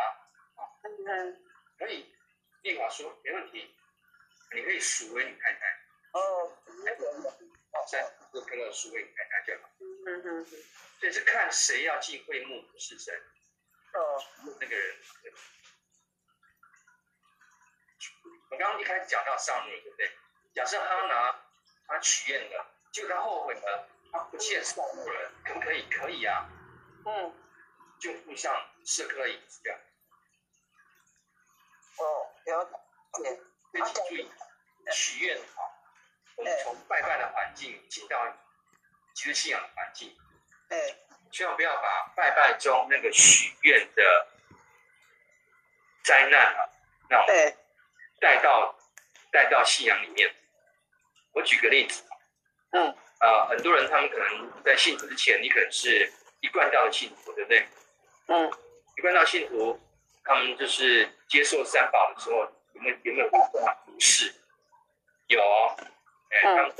[0.55, 1.43] 啊，嗯，
[1.77, 2.13] 可以，
[2.63, 3.75] 立法说没问题，
[4.53, 5.65] 你可以赎回你太太，
[6.13, 10.45] 哦，没问题，好，三个可乐赎回你太太就好，嗯嗯，
[10.99, 13.13] 所以是看谁要进会幕不是谁，
[13.93, 14.23] 哦，
[14.59, 14.95] 那个人。
[18.49, 20.09] 我刚刚一开始讲到上面，对不对？
[20.53, 21.35] 假设哈拿
[21.85, 25.85] 他许愿了，结果他后悔了，他不见受物了，可不可以？
[25.89, 26.49] 可以啊。
[27.07, 27.33] 嗯。
[27.99, 28.53] 就附上
[28.85, 29.79] 舍客勒银子这样。
[31.97, 32.03] 哦，
[32.45, 32.71] 了解。
[33.23, 33.39] 对。
[33.73, 34.31] 非常注意，
[34.91, 35.59] 许愿啊，
[36.35, 38.25] 我们从拜拜的环境进到
[39.15, 40.15] 其实信仰的环境。
[40.69, 40.95] 哎。
[41.29, 44.27] 千万不要把拜拜中那个许愿的
[46.05, 46.69] 灾难啊，
[47.09, 47.57] 那种。
[48.21, 48.73] 带到
[49.29, 50.33] 带到信仰里面。
[51.33, 52.01] 我举个例子，
[52.71, 52.89] 嗯，
[53.19, 56.11] 啊、呃，很多人他们可能在信主之前，你可能是
[56.47, 57.67] 一贯道的信徒，对不对？
[58.27, 58.49] 嗯，
[58.97, 59.77] 一贯道信徒，
[60.23, 62.37] 他们就是接受三宝的时候，
[62.71, 64.33] 有没有有没有发过毒誓？
[65.27, 65.41] 有，
[66.29, 66.73] 哎，他们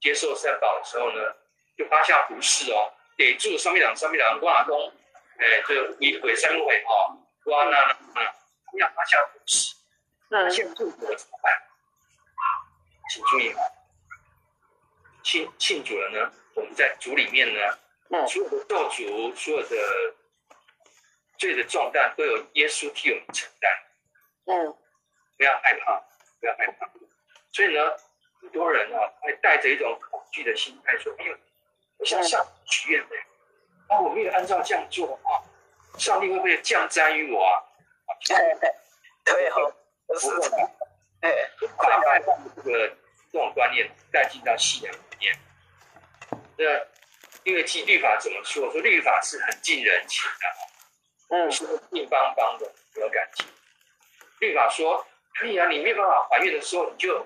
[0.00, 1.34] 接受三宝的时候呢，
[1.76, 4.92] 就发下毒誓哦，得住双面两双面两挂东，
[5.38, 8.22] 哎，这个鬼鬼三会哦，哇那那
[8.78, 9.74] 要发下主食，
[10.28, 11.52] 那现在祝福了怎么办？
[13.10, 13.52] 请注意，
[15.24, 17.78] 信信主了呢，我们在主里面呢，
[18.12, 19.76] 嗯、所有的咒诅，所有的
[21.38, 23.72] 罪的重担都有耶稣替我们承担。
[24.44, 24.76] 嗯，
[25.38, 25.98] 不要害怕，
[26.38, 26.90] 不要害怕。
[27.52, 27.96] 所以呢，
[28.40, 31.36] 很多人啊，会带着一种恐惧的心态说：“哎呦，
[31.98, 33.16] 我向上许愿的，
[33.88, 35.42] 那我没有按照这样做的话，
[35.98, 37.64] 上帝会不会降灾于我啊？”
[38.28, 38.36] 对
[39.24, 39.74] 对哦，
[40.18, 40.70] 是的，
[41.22, 41.32] 哎，
[41.76, 42.88] 快快把这个
[43.32, 45.38] 这种观念带进到信仰里面。
[46.58, 46.64] 那
[47.44, 48.70] 因为其实律法怎么说？
[48.70, 53.46] 说律法是很近人情的，嗯，是硬邦邦的，没有感情。
[54.40, 55.04] 律法说
[55.38, 57.24] 可以啊，你没有办法怀孕的时候，你就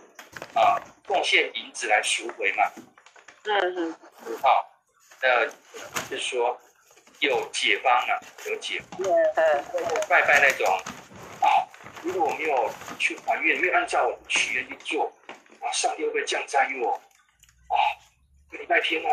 [0.54, 2.64] 啊贡献银子来赎回嘛。
[3.44, 3.96] 嗯嗯。
[4.42, 4.68] 好，
[5.22, 5.46] 呃
[6.08, 6.60] 就是说
[7.20, 9.00] 有解方啊，有解方。
[9.02, 9.64] 嗯嗯。
[10.08, 10.66] 拜拜那种
[11.40, 11.68] 啊，
[12.02, 15.12] 如果我没有去还愿，没有按照我的许愿去做，
[15.60, 16.92] 啊，上帝会不会降灾于我？
[16.92, 17.74] 啊，
[18.50, 19.08] 礼拜天哦，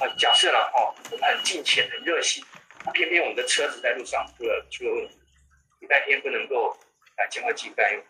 [0.00, 2.44] 啊，假设了哦，我们很敬虔、很热心，
[2.92, 5.18] 偏偏我们的车子在路上出了出了问题，
[5.80, 6.76] 礼拜天不能够。
[7.18, 8.02] 来将个祭拜，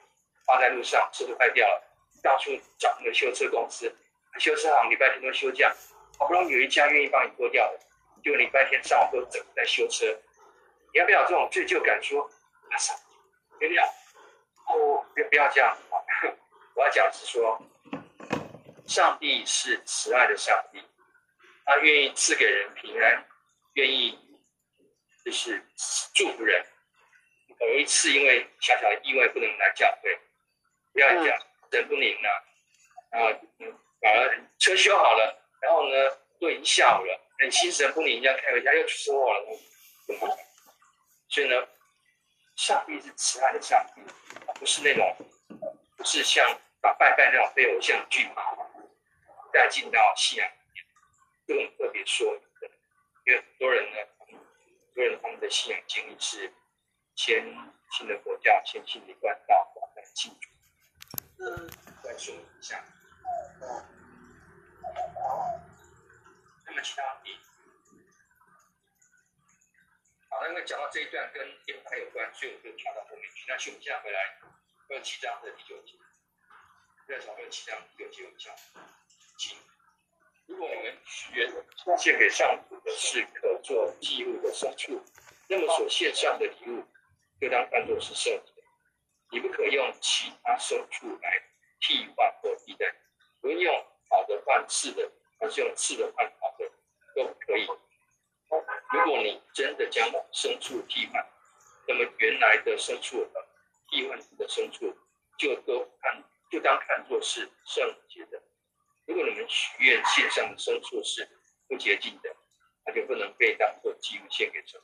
[0.46, 1.83] 放在路上，车子坏掉了，
[2.22, 3.92] 到处找那个修车公司，
[4.38, 5.75] 修车行礼拜天都休假，
[6.16, 7.81] 好不容易有一家愿意帮你拖掉的，
[8.22, 10.07] 就礼拜天上午都整在修车，
[10.94, 12.01] 你要不要这种罪疚感？
[12.01, 12.22] 说，
[12.70, 13.85] 啊，上帝，原谅，
[14.68, 15.77] 哦，不不要这样，
[16.75, 17.61] 我要讲是说，
[18.87, 20.81] 上帝是慈爱的上帝，
[21.64, 23.27] 他愿意赐给人平安，
[23.75, 24.18] 愿意
[25.25, 25.64] 就是
[26.14, 26.64] 祝福人。
[27.61, 30.18] 有一次，因为小小的意外不能来教会，
[30.92, 31.25] 不要讲
[31.70, 32.44] 人不灵了，
[33.12, 33.29] 然后
[33.61, 35.94] 嗯，反而车修好了，然后呢，
[36.40, 39.59] 都已经下午了，很心神不宁，这样开回家又出车祸了，
[40.09, 40.37] 怎么办？
[41.29, 41.68] 所以呢，
[42.57, 44.03] 上帝是慈爱的上帝，
[44.59, 45.16] 不是那种，
[45.96, 46.44] 不是像
[46.81, 48.57] 把拜拜那种被偶像惧怕，
[49.53, 50.51] 带进到信仰
[51.52, 52.70] 里面，这种特别说的，
[53.26, 56.52] 因为很多人呢，很多人他们的信仰经历是。
[57.14, 57.44] 先
[57.90, 60.48] 信的佛教，先信的官道，再进主。
[61.44, 61.70] 嗯，
[62.02, 62.82] 再说一下。
[63.60, 63.84] 哦。
[66.64, 67.38] 那么其他地，
[70.30, 73.44] 好，那因为讲到这一段跟天台有关，所以我就跳到后面去。
[73.46, 74.38] 那请我们现在回来，
[74.88, 75.98] 六七章的第九节。
[77.06, 78.56] 再从六七章第九节往下，
[79.36, 79.58] 请。
[80.46, 80.98] 如果我们
[81.33, 81.52] 原
[81.98, 85.00] 献给上主的是可做祭物的牲畜，
[85.48, 86.85] 那么所献上的礼物。
[87.40, 88.62] 就当看作是圣的，
[89.33, 91.42] 你不可用其他牲畜来
[91.81, 92.87] 替换或替代，
[93.40, 96.70] 不用用好的换次的，还是用次的换好的
[97.16, 97.66] 都可以。
[98.92, 101.26] 如果你真的将牲畜替换，
[101.88, 103.44] 那么原来的牲畜和
[103.88, 104.96] 替换的牲畜
[105.37, 108.40] 就都看就当看作是圣洁的。
[109.12, 111.29] 如果你们许愿献上的牲畜是
[111.68, 112.35] 不洁净的，
[112.87, 114.81] 那就不能被当作祭物献给神。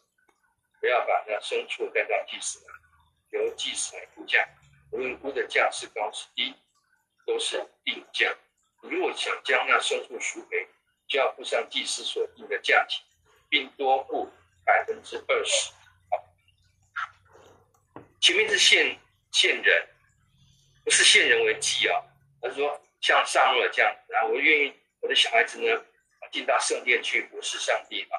[0.80, 4.46] 不要把那牲畜带到祭司那，由祭司来估价，
[4.92, 6.54] 无论估的价是高是低，
[7.24, 8.30] 都是定价。
[8.82, 10.68] 如果想将那牲畜赎回，
[11.08, 13.02] 就要付上祭司所定的价钱，
[13.48, 14.30] 并多付
[14.62, 15.72] 百分之二十。
[16.10, 16.22] 好，
[18.20, 18.94] 前面是献
[19.32, 19.88] 献人，
[20.84, 22.04] 不是献人为祭啊。
[22.42, 25.84] 他说像撒母耳这样子啊，我愿意我的小孩子呢
[26.32, 28.18] 进到圣殿去服侍上帝啊。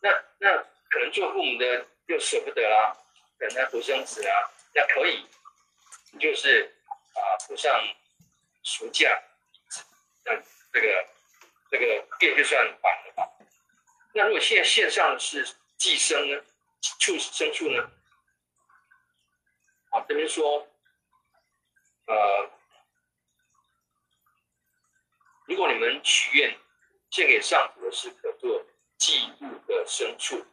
[0.00, 0.66] 那那。
[0.92, 2.92] 可能做父母的又舍不得啦，
[3.38, 5.24] 等他独生子啊，那可以，
[6.18, 6.68] 就是
[7.14, 7.80] 啊，补上
[8.64, 9.16] 赎价，
[10.24, 10.34] 那
[10.72, 11.06] 这个
[11.70, 13.30] 这个便就算还了吧。
[14.12, 15.46] 那如果现在线上是
[15.76, 16.42] 寄生呢，
[16.98, 17.88] 畜牲畜呢？
[19.90, 20.66] 啊，这边说，
[22.08, 22.50] 呃，
[25.50, 26.56] 如果你们许愿
[27.10, 28.64] 献给上主的是可做
[28.96, 30.46] 祭物的牲畜。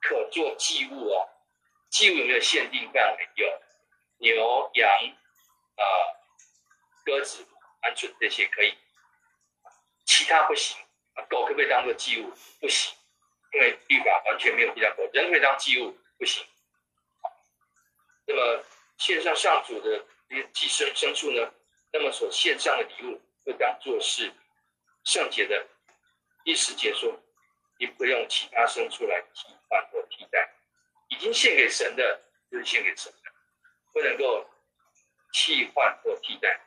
[0.00, 1.28] 可做祭物哦，
[1.90, 3.28] 祭物有没有限定范围？
[3.36, 3.62] 有，
[4.18, 4.88] 牛、羊、
[5.76, 5.82] 啊、
[7.04, 7.44] 鸽子、
[7.82, 8.74] 鹌鹑这些可以，
[10.04, 10.76] 其他不行。
[11.28, 12.32] 狗可不可以当做祭物？
[12.60, 12.96] 不行，
[13.52, 15.08] 因为律法完全没有提到狗。
[15.12, 16.44] 人可以当祭物，不行。
[18.26, 18.64] 那么
[18.98, 21.52] 献上上主的这些祭牲牲畜呢？
[21.92, 24.30] 那么所献上的礼物，会当做是
[25.04, 25.66] 圣洁的。
[26.44, 27.18] 第十节说。
[27.78, 30.50] 你不用其他牲畜来替换或替代，
[31.08, 33.30] 已经献给神的，就是献给神的，
[33.92, 34.48] 不能够
[35.30, 36.58] 替换或替代。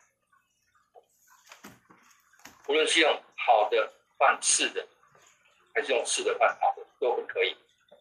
[2.67, 4.87] 无论是用好的换次的，
[5.73, 7.57] 还是用次的换好的，都不可以。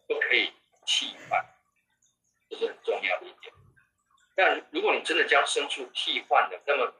[0.07, 0.53] 都可以
[0.85, 1.43] 替换，
[2.47, 3.51] 这是很重要的一点。
[4.35, 6.93] 但如果你真的将牲畜替换了，那么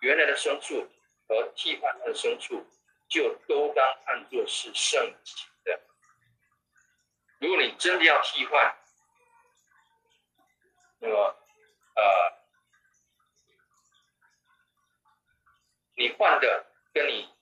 [0.00, 0.86] 原来的牲畜
[1.28, 2.66] 和替换的牲畜
[3.08, 5.80] 就都当看作是圣洁的。
[7.38, 8.76] 如果你真的要替换，
[10.98, 11.36] 那么
[11.94, 12.32] 呃，
[15.94, 17.32] 你换的跟你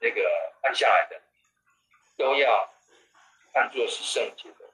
[0.00, 0.20] 那个
[0.60, 1.22] 换下来的
[2.16, 2.72] 都要
[3.52, 4.70] 看作是圣洁的。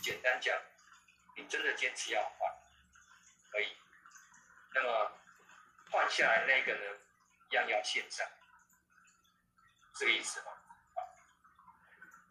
[0.00, 0.56] 简单讲，
[1.36, 2.54] 你真的坚持要换，
[3.50, 3.76] 可以。
[4.74, 5.12] 那么
[5.90, 6.80] 换下来那个呢，
[7.50, 8.26] 一样要线上，
[9.94, 10.52] 这个意思吗？
[10.94, 10.98] 啊，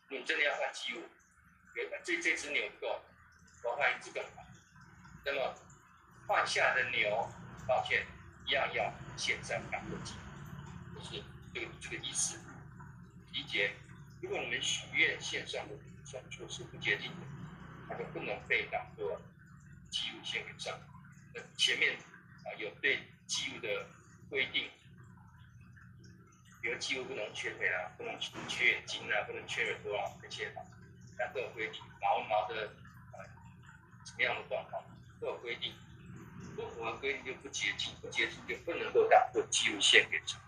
[0.09, 1.03] 你真的要换祭物，
[2.03, 3.01] 这这只牛不够，
[3.63, 4.45] 我换一只更好。
[5.25, 5.55] 那么
[6.27, 7.29] 换下的牛，
[7.67, 8.05] 抱歉，
[8.45, 10.13] 一样要线上两个祭，
[10.95, 12.39] 就是这个这个意思。
[13.31, 13.73] 理解？
[14.21, 17.27] 如果你们许愿线上的牲畜是不接近的。
[17.89, 19.17] 它就不能被当做
[19.89, 20.77] 祭物献给上。
[21.33, 21.97] 那前面
[22.43, 23.67] 啊有对祭物的
[24.29, 24.63] 规定，
[26.61, 30.51] 比如祭物不能缺腿啊，不能缺眼睛啊，不能缺耳朵啊这些，
[31.19, 31.81] 那都有规定。
[32.01, 32.67] 毛毛的
[33.11, 33.19] 啊，
[34.05, 34.81] 什么样的状况
[35.19, 35.73] 都有规定。
[36.55, 40.39] 不符合规定就不洁净，不洁净就不能够打破祭物线给上。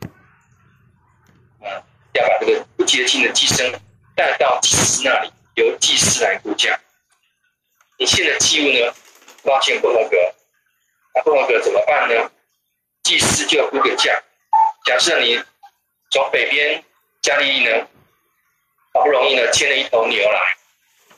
[1.62, 3.78] 啊，要把这个不洁净的祭牲
[4.16, 6.80] 带到祭司那里，由祭司来估价。
[7.98, 8.94] 你献的祭物呢？
[9.44, 10.18] 发现不合格，
[11.14, 12.32] 那不合格怎么办呢？
[13.10, 14.22] 祭司就要估个价。
[14.86, 15.44] 假设你
[16.12, 16.84] 从北边
[17.24, 17.88] 加利利呢，
[18.94, 20.40] 好不容易呢牵了一头牛来，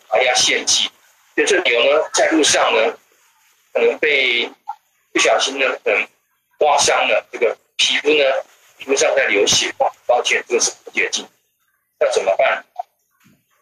[0.08, 0.90] 啊要献祭，
[1.36, 2.98] 就这牛呢在路上呢，
[3.74, 4.50] 可能被
[5.12, 6.08] 不小心呢可能
[6.58, 8.24] 刮伤了，这个皮肤呢
[8.78, 9.70] 皮肤上在流血，
[10.06, 11.28] 抱歉这个是不洁净，
[12.00, 12.64] 那怎么办？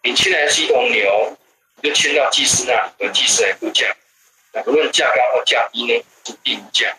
[0.04, 1.36] 你牵来是一头牛。
[1.82, 3.88] 你就牵到祭司那里，和祭司来估价。
[4.52, 6.94] 那不论价高或价低呢，就定价，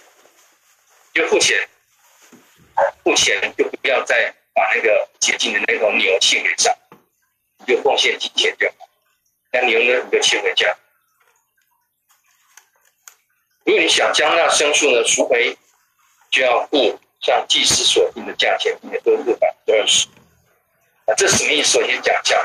[1.15, 1.69] 就付钱。
[3.05, 6.75] 付钱就不要再把那个洁净的那头牛献给上，
[7.59, 8.89] 你就贡献金钱就好。
[9.53, 10.75] 那牛呢，你就牵回家。
[13.65, 15.57] 如果你想将那牲畜呢赎回，
[16.31, 20.09] 就要付上祭司所定的价钱，也都是百分之二十。
[21.07, 21.79] 啊，这什么意思？
[21.79, 22.41] 我先讲一下。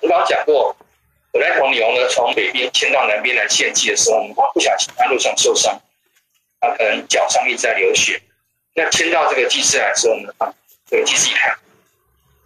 [0.00, 0.74] 我刚刚讲过。
[1.32, 5.80] 我那头牛呢，从北边迁到南边来献祭的时候，它不小心在路上受伤，
[6.62, 8.22] 他，可能脚上一直在流血。
[8.74, 10.54] 那牵到这个祭司来的时候呢，啊，
[10.88, 11.58] 这个祭司一看，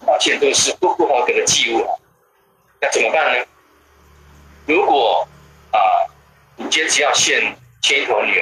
[0.04, 1.86] 发现，这个是不不合格的祭物，
[2.80, 3.46] 那怎么办呢？
[4.66, 5.28] 如果
[5.70, 5.78] 啊，
[6.56, 8.34] 你坚持要献牵一头牛，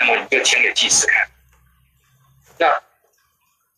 [0.00, 1.28] 那么你就牵给祭司看。
[2.58, 2.82] 那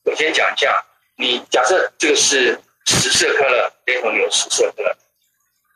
[0.05, 0.85] 我先讲一下，
[1.17, 4.97] 你假设这个是十色克勒，这头牛十色克勒。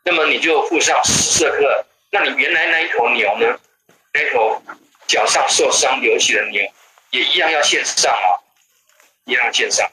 [0.03, 3.57] 那么你就付上十色克勒，那你原来那一头牛呢？
[4.13, 4.61] 那头
[5.07, 6.61] 脚上受伤流血的牛，
[7.11, 8.39] 也一样要献上啊，
[9.25, 9.89] 一样献上。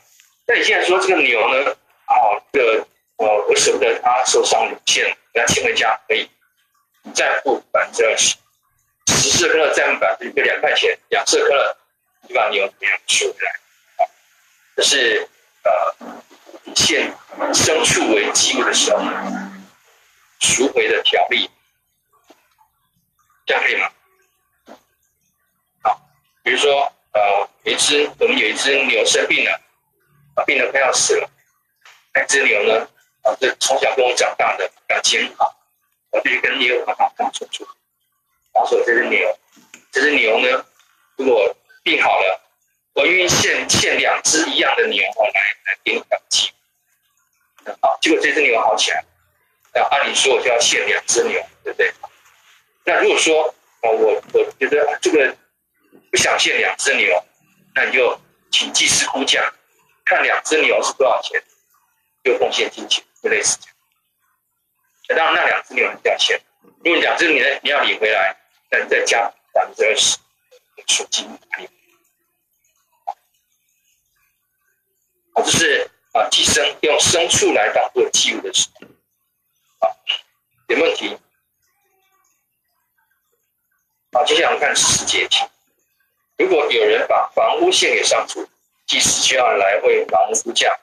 [0.47, 1.71] 那你现在说这个牛呢？
[2.07, 2.15] 啊，
[2.53, 6.29] 这个呃，我舍不得它受伤流血，给它牵回家可以，
[7.15, 8.37] 再付百分之二十，
[9.07, 11.77] 十舍客勒再付百分之两块钱，两舍客勒
[12.29, 13.51] 你把牛怎么样赎回来？
[13.97, 14.09] 啊，
[14.77, 15.29] 这是
[15.63, 15.97] 呃，
[16.75, 17.13] 献
[17.53, 19.01] 牲畜为祭物的时候。
[20.43, 21.51] 赎回的条例，
[23.45, 23.91] 这样可以吗？
[26.51, 29.53] 比如说，呃，有一只我们有一只牛生病了，
[30.35, 31.31] 啊，病得快要死了。
[32.13, 32.89] 那只牛呢，
[33.23, 35.57] 啊，这从小跟我长大的，感情很好，
[36.11, 37.47] 我就跟牛好好相处。
[38.53, 39.39] 然后说这只牛，
[39.93, 40.67] 这只牛呢，
[41.15, 41.55] 如果
[41.85, 42.41] 病好了，
[42.95, 46.51] 我愿意献献两只一样的牛来来给你当祭。
[47.81, 49.07] 好，结果这只牛好起来了。
[49.73, 51.93] 那按理说我就要献两只牛，对不对？
[52.83, 55.37] 那如果说啊，我我觉得这个
[56.11, 57.25] 不想献两只牛，
[57.75, 59.53] 那你就请祭司估价，
[60.05, 61.41] 看两只牛是多少钱，
[62.25, 63.77] 就贡献金钱，就类似这样。
[65.09, 66.41] 那当然，那两只牛你要献，
[66.85, 68.37] 如果两只牛你要领回来，
[68.71, 70.19] 那你再加百分之二十
[70.89, 71.29] 赎金。
[75.33, 78.87] 好，这是啊，寄生用牲畜来当做祭物的时候。
[79.79, 79.97] 好，
[80.67, 81.17] 有问题。
[84.13, 85.45] 好，接下来我们看十节题。
[86.41, 88.49] 如果有人把房屋献给上主，
[88.87, 90.75] 祭司需要来为房屋估价，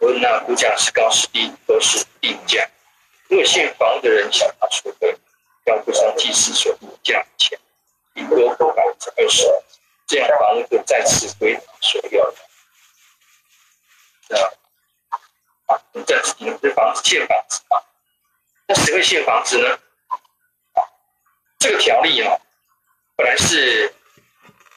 [0.00, 2.66] 无论那估价是高是低，都是定价。
[3.28, 5.14] 如果献房的人想要赎回，
[5.66, 7.60] 要付上祭司所定的价钱，
[8.14, 9.46] 以多付百分之二十，
[10.06, 12.34] 这样房屋就再次归所有了。
[14.30, 14.48] 啊，
[15.66, 15.82] 好。
[16.06, 17.76] 在你们这房子建房子啊，
[18.66, 19.78] 那谁会建房子呢？
[20.72, 20.80] 啊，
[21.58, 22.34] 这个条例啊，
[23.14, 23.94] 本来是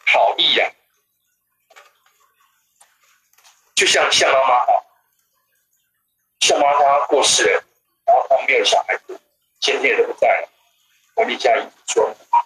[0.05, 0.71] 好意啊，
[3.75, 4.73] 就像向妈妈啊，
[6.39, 7.63] 向妈妈过世了，
[8.05, 9.19] 然后她没有小孩子，
[9.59, 10.49] 先天都不在了，
[11.15, 12.37] 我立下遗嘱说，啊，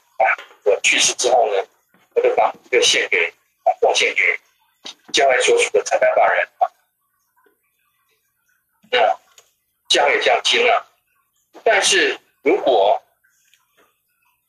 [0.64, 1.68] 我去世之后呢，
[2.16, 3.34] 我的房子就献给
[3.64, 4.40] 啊，奉献给
[5.14, 6.72] 将来所属的财产法人啊。
[8.92, 9.20] 那
[9.88, 10.88] 这样也这样听了，
[11.64, 13.00] 但是如果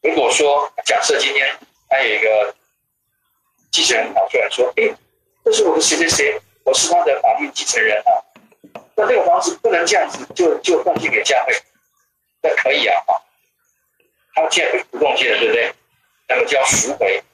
[0.00, 1.58] 如果说假设今天
[1.90, 2.54] 还有一个
[3.80, 4.94] 继承人跑出来说：“哎，
[5.42, 8.12] 这是我的谁谁谁，我是他的法定继承人啊。”
[8.94, 11.54] 那这个房子不能这样子就就奉献给教会，
[12.42, 12.94] 那可以啊，
[14.34, 15.72] 他既然不贡献了，对不对？
[16.28, 17.24] 那么就要赎回，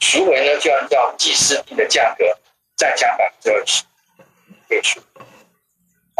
[0.00, 2.24] 赎回呢就按照祭司定的价格
[2.74, 3.82] 再加百分之二十，
[4.70, 4.98] 可以赎。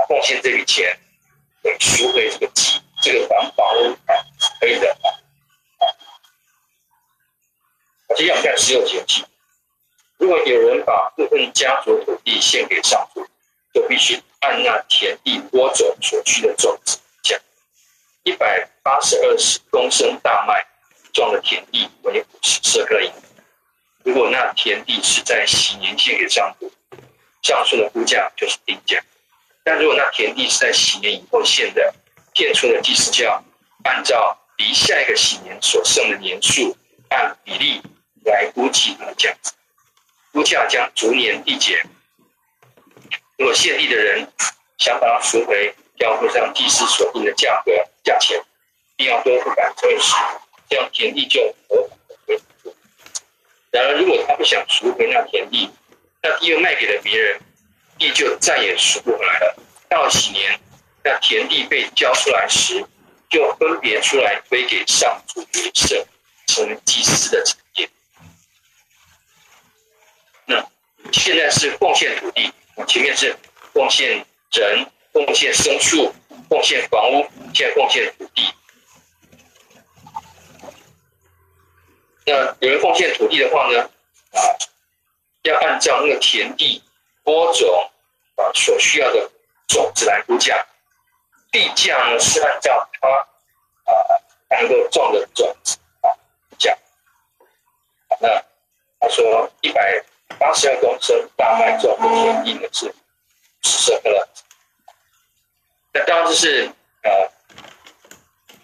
[0.06, 0.94] 奉献这笔钱，
[1.62, 4.20] 给赎回这个祭，这个房房屋啊，
[4.60, 5.08] 可以的啊。
[8.14, 9.24] 接下来我们看十六节气，
[10.22, 13.26] 如果有人把部分家族土地献给上主，
[13.74, 17.36] 就必须按那田地播种所需的种子价，
[18.22, 19.36] 一百八十二
[19.68, 20.64] 公升大麦
[21.12, 23.12] 种的田地为五十舍客勒银。
[24.04, 26.70] 如果那田地是在禧年献给上主，
[27.42, 29.02] 上述的估价就是定价。
[29.64, 31.92] 但如果那田地是在禧年以后献的，
[32.32, 33.42] 献出的祭司就要
[33.82, 36.76] 按照离下一个禧年所剩的年数，
[37.08, 37.82] 按比例
[38.24, 39.50] 来估计它的价值。
[40.32, 41.84] 估价将逐年递减。
[43.38, 44.26] 如果献地的人
[44.78, 47.72] 想把它赎回，要付上祭司所定的价格
[48.02, 48.42] 价钱，
[48.96, 50.14] 并要多付百分之二十，
[50.68, 52.74] 这样田地就合法的归属。
[53.70, 55.70] 然而，如果他不想赎回那田地，
[56.22, 57.40] 那地又卖给了别人。
[57.98, 59.56] 地就再也赎不回来了。
[59.88, 60.58] 到几年，
[61.04, 62.84] 那田地被交出来时，
[63.30, 66.04] 就分别出来归给上主为圣，
[66.48, 67.88] 成为祭司的产业。
[70.46, 70.66] 那
[71.12, 72.52] 现在是贡献土地，
[72.86, 73.36] 前面是
[73.72, 76.12] 贡献人、贡献牲畜、
[76.48, 78.52] 贡献房屋，现在贡献土地。
[82.24, 83.82] 那有人奉献土地的话呢？
[84.32, 84.40] 啊，
[85.42, 86.82] 要按照那个田地
[87.22, 87.88] 播种。
[88.34, 89.30] 啊，所需要的
[89.68, 90.66] 种子来估价，
[91.50, 93.92] 地价呢是按照它啊
[94.48, 96.08] 能够种的种子啊
[96.58, 96.74] 价。
[98.18, 98.42] 那
[98.98, 100.02] 他说一百
[100.38, 102.94] 八十二公升大麦种的田地的是
[103.62, 104.28] 十舍客勒。
[105.92, 106.70] 那当然这是
[107.02, 107.10] 呃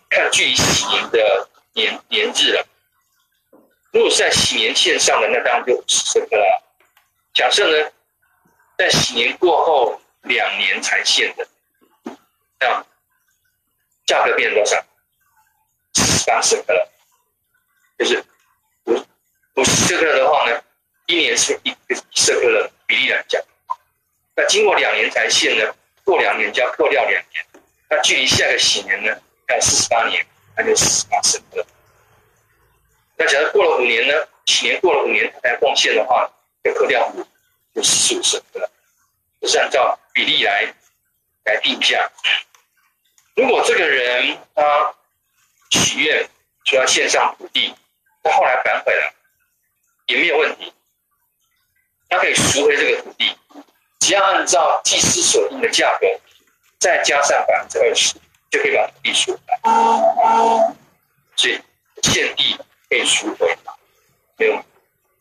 [0.09, 2.67] 看距离喜年的年年日了。
[3.93, 6.45] 如果是在喜年献上的，那当然就十舍客勒。
[7.35, 7.91] 假设呢？
[8.77, 11.49] 在喜年过后两年才献的，
[12.61, 12.87] 这样
[14.07, 14.77] 价格变多少？
[15.95, 16.89] 十八舍客勒，
[17.99, 18.25] 就是
[18.85, 18.95] 五
[19.57, 20.63] 五十舍客勒的话呢，
[21.09, 23.43] 一年是一个舍客勒比例来讲。
[24.37, 27.47] 那经过两年才献呢，过两年就要扣掉两年，
[27.91, 29.13] 那距离下个禧年呢，
[29.49, 30.25] 还有四十八年，
[30.57, 31.67] 那就四十八舍客勒。
[33.17, 34.15] 那假如过了五年呢，
[34.47, 36.31] 禧年过了五年才奉献的话，
[36.63, 37.27] 就扣掉五。
[37.81, 38.69] 十五舍客勒，
[39.41, 40.75] 就是按照比例来
[41.45, 42.11] 来定价。
[43.37, 44.93] 如果这个人他
[45.71, 46.29] 许愿
[46.65, 47.73] 说要献上土地，
[48.25, 49.15] 他后来反悔了，
[50.07, 50.73] 也没有问题，
[52.09, 53.37] 他可以赎回这个土地，
[54.01, 56.07] 只要按照祭司所定的价格，
[56.79, 58.15] 再加上百分之二十，
[58.51, 60.75] 就可以把土地赎回来。
[61.37, 61.61] 所以
[62.03, 62.57] 献地
[62.89, 63.57] 可以赎回，
[64.37, 64.65] 没有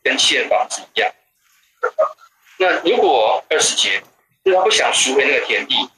[0.02, 1.12] 跟献房子一样。
[2.58, 4.02] 那如果二十节，
[4.44, 5.90] 就是他不想赎回那个田地，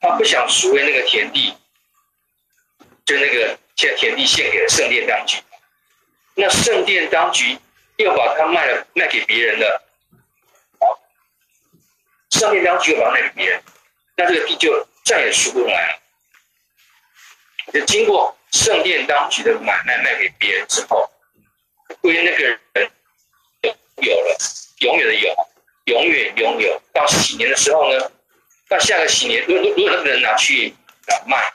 [0.00, 1.54] 他不想赎回那个田地，
[3.04, 5.40] 就那个现在田地献给了圣殿当局，
[6.34, 7.58] 那圣殿当局
[7.96, 9.82] 又把它卖了卖给别人了，
[10.78, 11.00] 好，
[12.30, 13.62] 圣殿当局又把它卖给别人，
[14.16, 16.02] 那这个地就再也赎不回来了。
[17.72, 21.10] 就经过圣殿当局的买卖卖给别人之后，
[22.00, 22.60] 归那个人。
[23.98, 24.36] 有了，
[24.80, 25.32] 永远的有，
[25.84, 26.82] 永远拥有。
[26.92, 28.10] 到禧年的时候呢，
[28.68, 30.74] 到下个禧年，如果如果那个人拿去
[31.26, 31.52] 卖，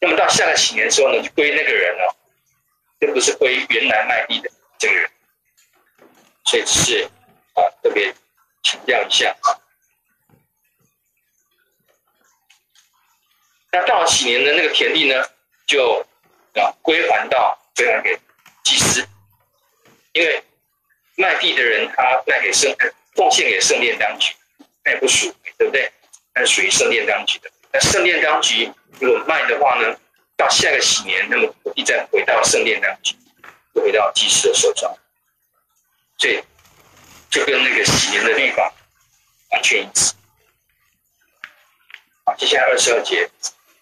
[0.00, 2.14] 那么到下个禧年的时候呢，就归那个人了，
[3.00, 5.10] 这不是归原来卖地的这个人。
[6.50, 7.08] 所以是
[7.54, 8.12] 啊，特别
[8.64, 9.54] 强调一下啊。
[13.70, 15.24] 那到了几年的那个田地呢，
[15.64, 16.04] 就
[16.54, 18.18] 啊归还到归还给
[18.64, 19.06] 祭司，
[20.12, 20.42] 因为。
[21.16, 22.74] 卖地的人，他卖给圣，
[23.14, 24.34] 奉献给圣殿当局，
[24.82, 25.92] 那也不属于，对不对？
[26.34, 27.50] 那属于圣殿当局的。
[27.70, 29.94] 那圣殿当局如果卖的话呢，
[30.34, 33.14] 到下个禧年，那么土地再回到圣殿当局，
[33.74, 34.96] 回到祭司的手上。
[36.20, 36.44] 对
[37.30, 38.72] 就跟那个禧年的律法
[39.50, 40.12] 完全一致。
[42.24, 43.28] 好，接下来二十二节，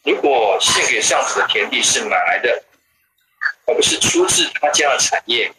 [0.04, 2.64] 如果献给上主的田地是买来的，
[3.66, 5.52] 而不是出自他家的产业，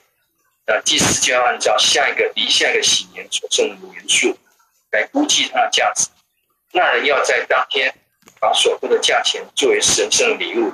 [0.65, 4.35] 那祭司就要按照下一个离下一个禧年所剩的年数
[4.91, 6.07] 来估计它的价值。
[6.71, 7.93] 那人要在当天。
[8.41, 10.73] 把所付的价钱作为神圣礼物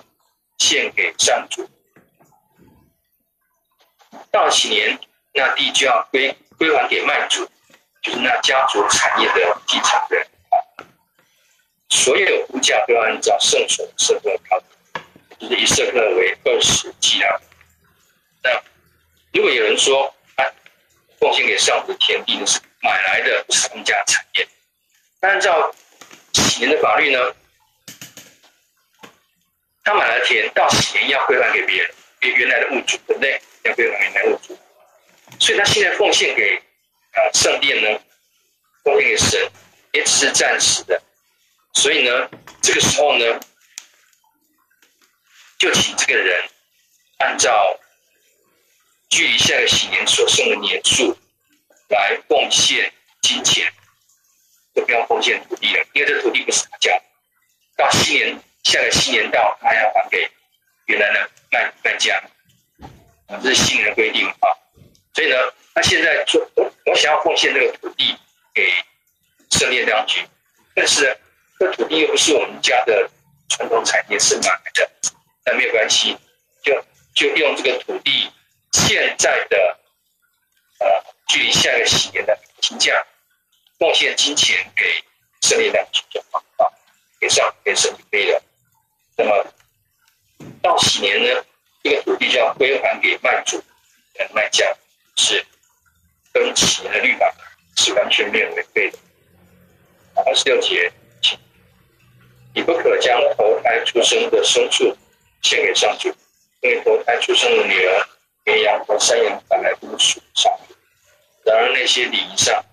[0.59, 1.67] 献给上主。
[4.29, 4.99] 到禧年，
[5.35, 7.45] 那地就要归归还给卖主，
[8.01, 10.55] 就是那家族产业的继承人啊。
[11.89, 14.57] 所有物价都要按照圣所的色克考，
[15.37, 17.37] 就是一色克为二十基拉。
[18.41, 18.49] 那
[19.33, 20.05] 如果有人说，
[20.35, 20.45] 啊，
[21.19, 24.47] 奉献给上主的田地的是买来的，不是他们家产业，
[25.19, 25.75] 那按照
[26.33, 27.19] 禧年的法律呢？
[29.83, 33.41] 他买了田，到禧年要归还给别人，给原来的物主，对不对？
[33.63, 34.57] 要归还原来物主，
[35.39, 36.61] 所以他现在奉献给
[37.11, 37.99] 啊圣殿呢，
[38.83, 39.51] 奉献给神，
[39.93, 41.01] 也只是暂时的。
[41.73, 42.29] 所以呢，
[42.61, 43.39] 这个时候呢，
[45.57, 46.49] 就请这个人
[47.19, 47.79] 按照
[49.09, 51.17] 距离下个禧年所剩的年数
[51.89, 53.71] 来奉献金钱，
[54.73, 56.91] 就不要奉献土地了，因为这土地不是他家。
[57.75, 58.39] 到新年。
[58.65, 60.27] 下个新年到，他要还给
[60.87, 62.19] 原来的卖卖家，
[63.43, 64.49] 这是新的规定啊。
[65.15, 65.37] 所以呢，
[65.73, 68.15] 他现在做，我我想要奉献这个土地
[68.53, 68.69] 给
[69.49, 70.27] 圣殿当局，
[70.75, 71.17] 但是，
[71.57, 73.09] 这土地又不是我们家的
[73.47, 74.91] 传统产业，是买的，
[75.45, 76.17] 但没有关系，
[76.61, 78.29] 就就用这个土地
[78.73, 79.79] 现在的
[80.79, 80.87] 呃，
[81.29, 83.01] 距离下个新年的金价，
[83.79, 85.01] 奉献金钱给
[85.41, 86.67] 圣殿当局就好啊，
[87.21, 88.43] 给上给神就可以了。
[89.15, 89.45] 那么
[90.61, 91.45] 到禧年呢，
[91.81, 93.63] 这个土地就要归还给卖主、
[94.33, 94.65] 卖家，
[95.15, 95.45] 是
[96.33, 97.33] 跟企业的律法
[97.77, 98.97] 是完全没有违背的。
[100.25, 100.91] 二十六节，
[102.53, 104.95] 你不可将头胎出生的牲畜
[105.41, 106.09] 献给上主，
[106.61, 108.07] 因为头胎出生的女儿、
[108.45, 110.75] 绵羊和山羊本来不属上主。
[111.43, 112.63] 然而那些礼仪上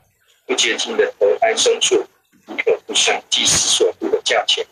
[0.47, 2.07] 不洁净的头胎牲畜，
[2.47, 4.65] 你可不向祭司所付的价钱，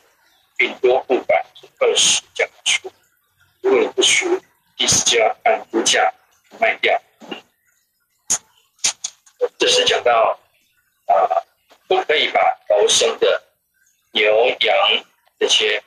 [0.57, 2.91] 并多付百分之二十这样出。
[3.63, 4.41] 如果你不赎，
[4.77, 6.13] 祭司就要按估价
[6.59, 7.01] 卖掉。
[9.59, 10.39] 这是讲到
[11.07, 11.15] 啊，
[11.89, 13.43] 不可以把头生的
[14.13, 14.77] 牛羊
[15.39, 15.83] 这些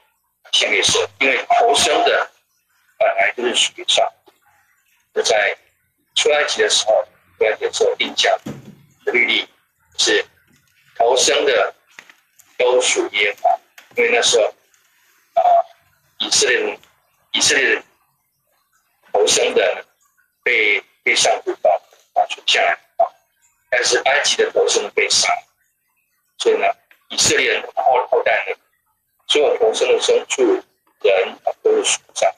[0.51, 2.31] 献给神，因为头生的
[2.97, 4.07] 本来就是属于上。
[5.13, 5.57] 就在
[6.15, 7.05] 出埃及的时候，
[7.37, 8.29] 出埃及的时候定价
[9.05, 9.47] 的律例
[9.97, 10.25] 是
[10.97, 11.73] 头生的
[12.57, 13.59] 都属耶和华，
[13.95, 14.53] 因为那时候。
[15.35, 15.41] 啊，
[16.19, 16.79] 以色列人，
[17.31, 17.83] 以色列人
[19.11, 19.83] 头生的
[20.43, 21.81] 被被上主保
[22.13, 22.77] 保存下来，
[23.75, 25.27] 但是埃及的头生被杀，
[26.37, 26.67] 所以呢，
[27.09, 28.55] 以色列人后后代呢，
[29.25, 30.43] 所有头生的牲畜
[31.01, 32.31] 人都是属上。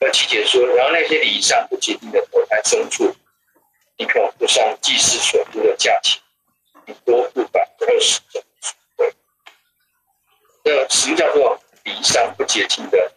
[0.00, 3.14] 那七节说，然后那些礼仪上不洁净的头胎牲畜，
[3.98, 6.22] 你可付上祭司所付的价钱，
[6.86, 8.42] 你多付百分之二十的。
[10.64, 13.11] 那什么叫做礼仪上不洁净的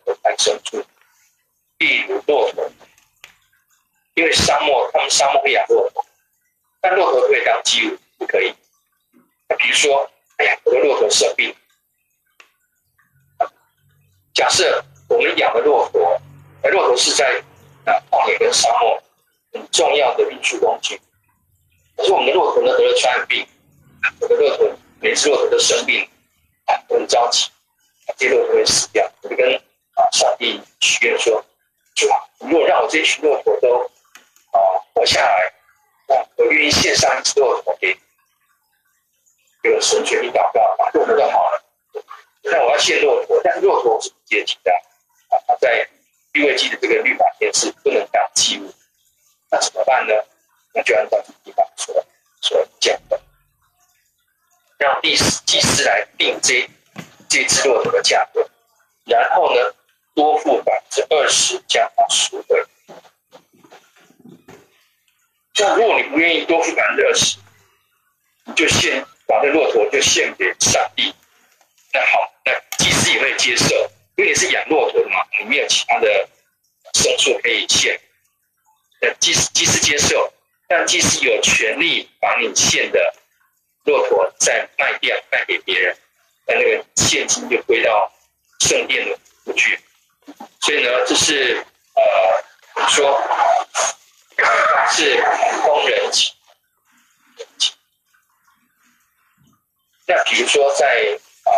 [100.26, 101.52] 比如说在啊、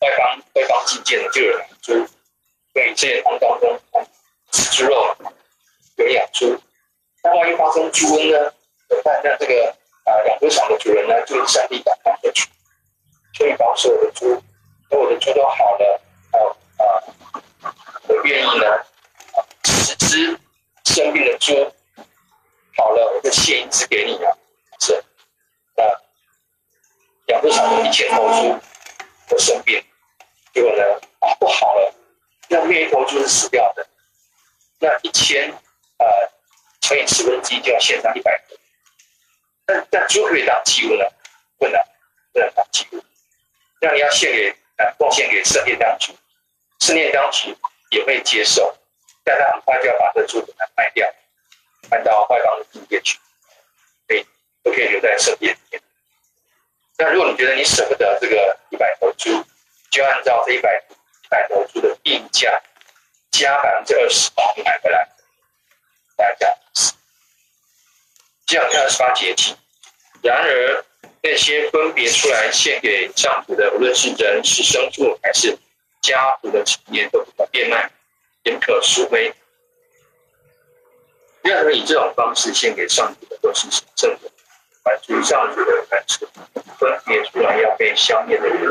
[0.00, 1.92] 外邦外邦境界的就有猪，
[2.72, 3.80] 所以这些当当中
[4.50, 5.16] 吃猪肉
[5.96, 6.58] 有养猪。
[7.22, 8.52] 那万一发生猪瘟呢？
[9.04, 9.74] 那那这个
[10.04, 12.48] 啊养猪场的主人呢，就上帝赶快去，
[13.34, 14.42] 所以保守我的猪，
[14.88, 16.00] 等我的猪都好了，
[16.32, 16.38] 啊
[16.78, 17.02] 啊，
[18.06, 18.66] 我愿意呢，
[19.64, 20.38] 十只
[20.84, 21.52] 生病的猪
[22.76, 24.32] 好了，我就献一只给你啊，
[24.80, 25.02] 是，
[25.76, 25.84] 那
[27.26, 28.58] 养猪场的一千头猪
[29.28, 29.82] 都生病，
[30.52, 30.82] 结果呢
[31.20, 31.94] 啊不好了，
[32.48, 33.86] 那那一头猪是死掉的，
[34.80, 35.50] 那一千
[35.98, 36.06] 呃。
[36.82, 38.54] 乘以十分之一就要献上一百头，
[39.64, 41.04] 但但猪可以当祭物呢？
[41.58, 41.82] 不能，
[42.32, 43.04] 不能当祭物。
[43.80, 46.12] 那你要献给呃贡献给圣殿当局，
[46.78, 47.52] 圣殿当局
[47.90, 48.72] 也会接受，
[49.24, 51.12] 但他很快就要把这猪给它卖掉，
[51.90, 53.18] 卖到外邦的境界去，
[54.06, 54.24] 可以
[54.62, 55.82] 都可以留在圣殿里面。
[56.98, 59.44] 那如果你觉得你舍不得这个一百头猪，
[59.90, 60.82] 就按照这一百
[61.24, 62.60] 一百头猪的定价
[63.30, 64.30] 加百分之二十，
[64.64, 65.08] 买回来。
[66.16, 66.24] 大。
[66.34, 66.52] 家
[68.46, 69.56] 这样看二十八节气。
[70.22, 70.84] 然而，
[71.20, 75.58] 那些分别出来献给上主的，无论是人是牲畜，还是
[76.00, 77.90] 家族的产业，都不可变卖，
[78.44, 79.34] 也不可赎回。
[81.42, 84.30] 任何以这种方式献给上主的，都是神圣的，
[84.86, 86.28] 反属于上主的，凡是
[86.78, 88.62] 分别出来要被消灭的人，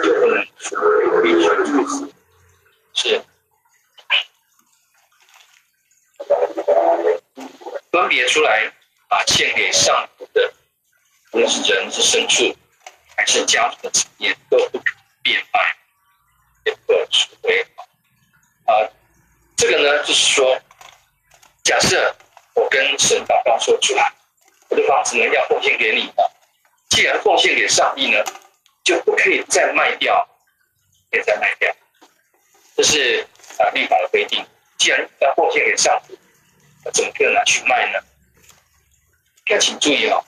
[0.00, 2.08] 就不能赎回，必须处死。
[2.94, 3.20] 是。
[7.90, 8.72] 分别出来
[9.08, 10.52] 啊，献给上主的，
[11.32, 12.56] 无论是人是牲畜，
[13.16, 14.84] 还是家族的产业，都不可
[15.24, 15.76] 变卖，
[16.64, 17.66] 也不可赎回。
[18.66, 18.88] 啊，
[19.56, 20.56] 这个呢，就是说，
[21.64, 22.14] 假设
[22.54, 24.12] 我跟神祷告说出来，
[24.76, 26.30] 的房子呢要奉献给你的，
[26.90, 28.22] 既然奉献给上帝呢，
[28.84, 30.28] 就不可以再卖掉，
[31.10, 31.74] 可以再卖掉，
[32.76, 33.26] 这是
[33.58, 34.46] 啊律法的规定。
[34.78, 36.16] 既然要奉献给上帝，
[36.84, 37.98] 那怎么可能拿去卖呢？
[39.48, 40.22] 要请注意哦，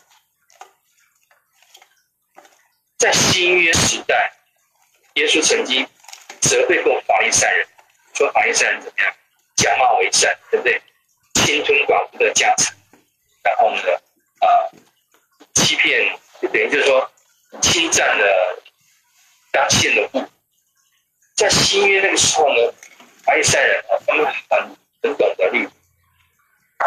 [2.97, 4.33] 在新约时代，
[5.15, 5.87] 耶稣曾经
[6.41, 7.67] 责备过法利赛人，
[8.15, 9.15] 说法利赛人怎么样，
[9.57, 10.81] 假冒为善，对不对？
[11.35, 12.75] 侵吞寡妇的家产，
[13.43, 13.83] 然后呢，
[14.41, 14.71] 呃，
[15.55, 17.11] 欺骗，等于就是说
[17.61, 18.63] 侵占了
[19.51, 20.25] 当献的物。
[21.37, 22.73] 在新约那个时候呢？
[23.25, 24.59] 法利赛人啊，他们很
[25.03, 25.69] 很懂得律，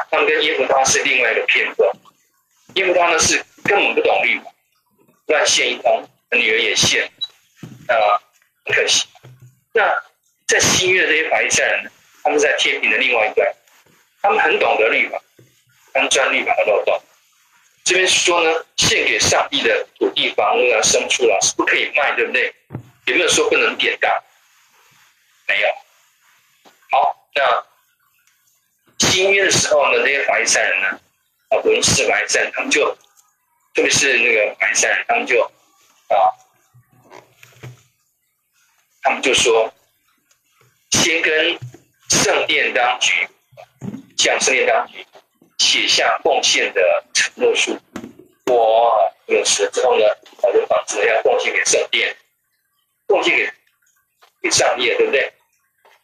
[0.09, 1.87] 他们跟耶和华是另外一个片段。
[2.73, 4.41] 耶和华呢是根本不懂律，
[5.27, 7.05] 乱献一通，女儿也献，
[7.87, 8.17] 啊，
[8.65, 9.07] 很可惜。
[9.71, 9.87] 那
[10.47, 11.91] 在新约的这些法利赛人，
[12.23, 13.55] 他们在天平的另外一端，
[14.23, 15.21] 他们很懂得律法，
[15.93, 16.99] 他们钻律法的漏洞。
[17.83, 22.53] 这边说呢，献给上帝的土地、房屋啊、牲畜啊，是不可以卖，对不对？
[23.05, 24.11] 有没有说不能典当？
[25.47, 25.67] 没有。
[26.91, 27.65] 好，那
[29.09, 30.99] 新约的时候呢，那些法利赛人呢，
[31.49, 32.95] 啊，文士法利赛人，他们就，
[33.73, 35.41] 特别是那个法利赛人，他们就
[36.07, 36.15] 啊，
[39.01, 39.73] 他们就说，
[40.91, 41.57] 先跟
[42.09, 43.27] 圣殿当局，
[44.17, 45.05] 向圣殿当局
[45.57, 47.03] 写下奉献的
[47.35, 47.79] 承诺书。
[48.45, 50.05] 我有时之后呢，
[50.41, 52.15] 把这个房子要贡献给圣殿，
[53.07, 53.51] 贡献给
[54.41, 55.31] 给上帝，对不对？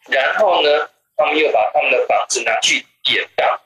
[0.08, 3.60] 然后呢，他们又把他们的房子拿去典当。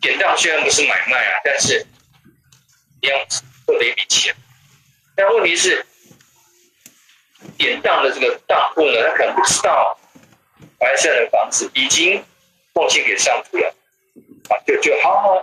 [0.00, 1.84] 典当虽然不是买卖啊，但是
[3.02, 3.18] 一样
[3.66, 4.34] 获得一笔钱。
[5.16, 5.84] 但问题是，
[7.58, 9.98] 典当的这个当户呢，他可能不知道
[10.78, 12.24] 白色的房子已经
[12.72, 13.74] 贡献给上主了
[14.50, 15.42] 啊，就就好好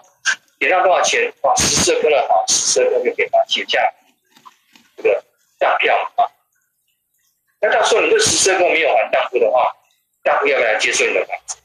[0.59, 1.33] 典当多少钱？
[1.41, 3.79] 啊，十舍客勒好，十舍客勒就给他写下
[4.97, 5.23] 这个
[5.59, 6.29] 账票啊。
[7.59, 9.75] 那到时候你这十舍客勒没有还账户的话，
[10.23, 11.57] 账户要不要接受你的房子？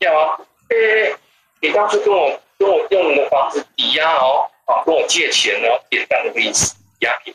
[0.00, 0.40] 要啊！
[0.68, 1.14] 哎，
[1.60, 7.34] 你当初跟我跟我用你的房子抵押哦，啊，跟我借钱哦，典当的意思，抵押品。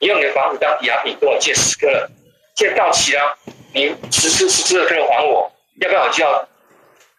[0.00, 2.10] 你用你的房子当抵押品跟我借十舍客勒，
[2.56, 3.38] 现在到期了，
[3.72, 6.48] 你十十十舍客勒还我，要不要我就要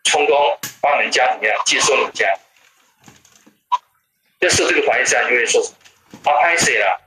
[0.04, 2.28] 充公帮人家怎么样接收你们家？
[4.40, 5.62] 这时候这个法利赛人就会说：
[6.26, 7.02] 啊，拍谁了？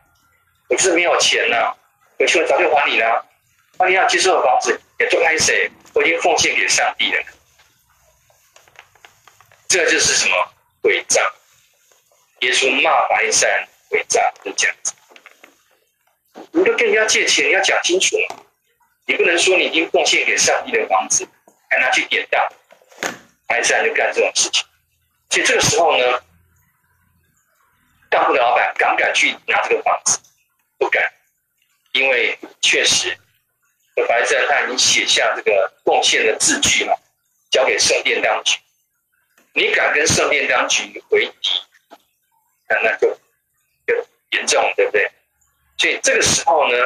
[0.68, 1.74] 我就是没有钱呐，
[2.18, 3.24] 有钱我早就还你了。
[3.78, 5.70] 那你要接受的房子也就拍谁？
[5.92, 7.22] 我已经奉献给上帝了。
[9.68, 11.20] 这就是什么诡诈？
[12.40, 14.94] 耶稣骂法利赛人诡诈，就这样子。
[16.52, 18.36] 你都跟人家借钱，你要讲清楚嘛。
[19.06, 21.28] 你不能说你已经贡献给上帝的房子，
[21.68, 22.42] 还拿去典当，
[23.46, 24.64] 法利赛人就干这种事情。
[25.30, 26.04] 所以这个时候呢，
[28.08, 30.18] 当铺的老板敢不敢去拿这个房子？
[30.78, 31.12] 不敢，
[31.92, 33.16] 因为确实，
[34.06, 36.92] 法利赛人他已经写下这个贡献的字据嘛，
[37.50, 38.58] 交给圣殿当局。
[39.54, 41.50] 你敢跟圣殿当局为敌，
[42.68, 43.08] 那那就
[43.86, 45.10] 就严重，对不对？
[45.78, 46.76] 所以这个时候呢，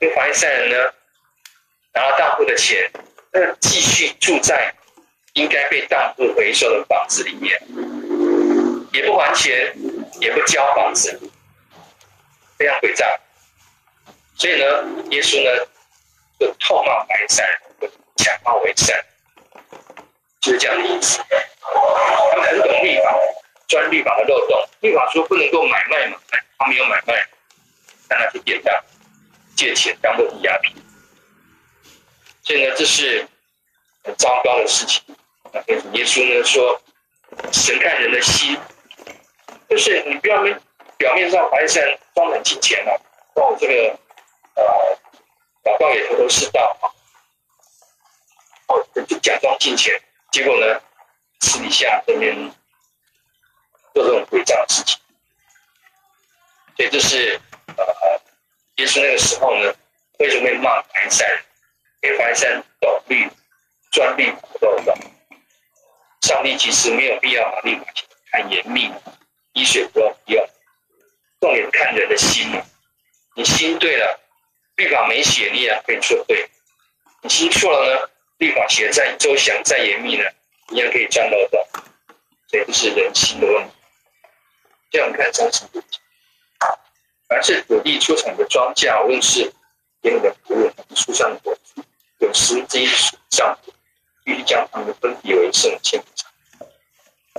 [0.00, 0.92] 这个法利赛人呢，
[1.92, 2.90] 拿了当铺的钱，
[3.30, 4.74] 那继续住在
[5.34, 7.60] 应该被当铺回收的房子里面，
[8.92, 9.72] 也不还钱，
[10.20, 11.18] 也不交房子，
[12.56, 13.06] 非常诡诈。
[14.36, 14.66] 所以呢，
[15.10, 15.66] 耶稣呢
[16.38, 17.44] 就痛骂法利赛
[17.80, 18.96] 人，假冒为善，
[20.40, 21.20] 就是这样的意思。
[22.30, 23.14] 他们很懂律法，
[23.68, 24.68] 钻律法的漏洞。
[24.80, 26.16] 律法说不能够买卖嘛，
[26.56, 27.26] 他没有买卖，
[28.08, 28.72] 但他去典当，
[29.56, 30.74] 借钱当做抵押品。
[32.44, 33.26] 所以呢，这是
[34.08, 35.04] 很糟糕的事情。
[35.92, 36.80] 耶稣呢说，
[37.52, 38.58] 神看人的心，
[39.68, 40.58] 就是你不要跟
[40.96, 41.84] 表面上好像
[42.14, 43.02] 装很金钱了，
[43.34, 43.98] 哦，这个
[44.54, 44.98] 呃，
[45.62, 46.88] 祷告也头头是道啊，
[48.68, 50.00] 哦，就假装金钱，
[50.32, 50.80] 结果呢？
[51.40, 52.34] 私底下这边
[53.94, 54.98] 做这种诡诈的事情，
[56.76, 57.40] 所以这是
[57.76, 57.84] 呃，
[58.76, 59.72] 耶稣那个时候呢，
[60.18, 61.44] 为什么会骂法利赛人？
[62.00, 63.30] 给法利赛人懂律、
[63.90, 64.40] 钻律法
[64.84, 64.94] 的。
[66.20, 67.84] 上帝其实没有必要把律法
[68.30, 68.92] 看严密，
[69.52, 70.48] 滴水不漏不用。
[71.40, 72.50] 重点看人的心，
[73.34, 74.20] 你心对了，
[74.74, 76.48] 律法没写，你也可以做对；
[77.22, 80.24] 你心错了呢，律法写再周详、再严密呢？
[80.70, 81.66] 一样可以赚到的，
[82.48, 83.70] 所以这是人心的问题。
[84.90, 85.98] 这样看三十五节，
[87.28, 89.52] 凡是土地出产的庄稼，无论是
[90.02, 91.82] 田里的谷物，树上的果子，
[92.18, 92.86] 有十分之一
[93.30, 93.56] 上，
[94.28, 96.04] 必须将它们分别为圣献。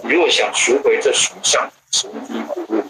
[0.02, 2.84] 你如果想赎回这属上十分之一谷物，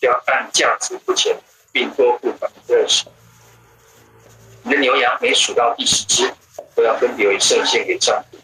[0.00, 1.36] 就要按价值付钱，
[1.70, 3.04] 并多付百分之二十。
[4.64, 6.28] 你的牛羊每数到第十只，
[6.74, 8.40] 都要分别为圣献给上帝。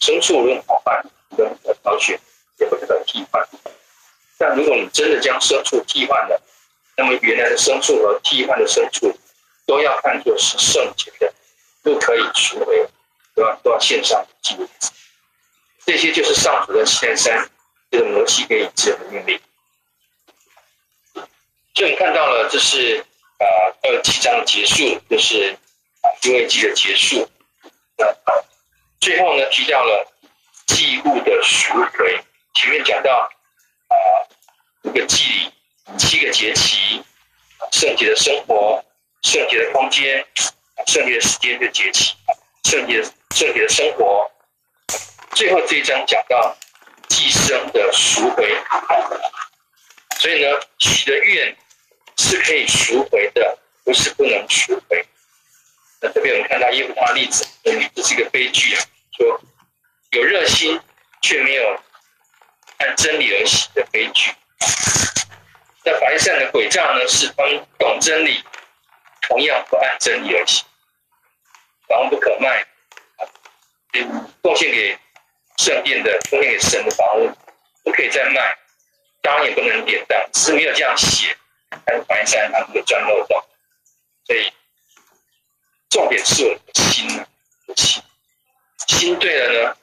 [0.00, 1.00] 牲畜无论好坏，
[1.36, 2.18] 都不可挑选，
[2.58, 3.46] 也不可替换。
[4.38, 6.42] 但如果你真的将牲畜替换了，
[6.96, 9.16] 那么原来的牲畜和替换的牲畜
[9.66, 11.32] 都要看作是圣洁的，
[11.80, 12.84] 不可以赎回，
[13.34, 14.68] 都要都要献上祭物。
[15.84, 17.50] 这些就是上主的西奈山
[17.90, 19.40] 这个摩西给以色列的命令。
[21.74, 23.00] 就你看到了，这是
[23.38, 23.44] 啊
[23.82, 25.56] 二七章的结束，就是
[26.02, 27.28] 啊利未记的结束。
[29.00, 30.06] 最后呢，提到了
[30.66, 32.22] 祭物的赎回。
[32.54, 33.10] 前面讲到
[33.88, 33.96] 啊，
[34.82, 35.52] 五个祭礼，
[35.98, 37.02] 七个节期，
[37.72, 38.84] 圣洁的生活，
[39.22, 40.24] 圣洁的空间，
[40.86, 42.14] 圣洁的时间的节期，
[42.72, 43.02] 圣洁
[43.34, 44.30] 圣洁的生活。
[45.32, 46.56] 最后这一章讲到
[47.06, 48.56] 寄生的赎回。
[50.18, 51.54] 所以呢，许的愿
[52.16, 55.04] 是可以赎回的，不是不能赎回。
[56.00, 57.46] 那这边我们看到耶和华例子，
[57.94, 58.82] 这是一个悲剧啊。
[59.18, 59.38] 说
[60.12, 60.80] 有热心
[61.20, 61.78] 却没有
[62.78, 64.32] 按真理而行的悲剧。
[65.84, 67.06] 那白善的诡诈呢？
[67.06, 67.46] 是帮
[67.78, 68.42] 懂真理，
[69.28, 70.64] 同样不按真理而行。
[71.92, 72.66] 房屋不可卖，
[74.40, 74.98] 贡献给
[75.58, 77.30] 圣殿的、贡献给神的房屋
[77.84, 78.56] 不可以再卖，
[79.20, 81.36] 当然也不能典当，只是没有这样写。
[81.84, 83.44] 但是法利赛他们会钻漏洞，
[84.24, 84.50] 所以
[85.90, 87.26] 重点是我的心呢，
[87.76, 88.02] 心。
[88.88, 89.76] 心对了呢，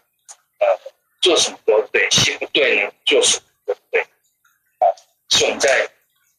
[0.59, 0.79] 呃，
[1.21, 4.01] 做什么都对；心不对呢，做什么都不对。
[4.01, 4.85] 啊，
[5.29, 5.87] 是我们在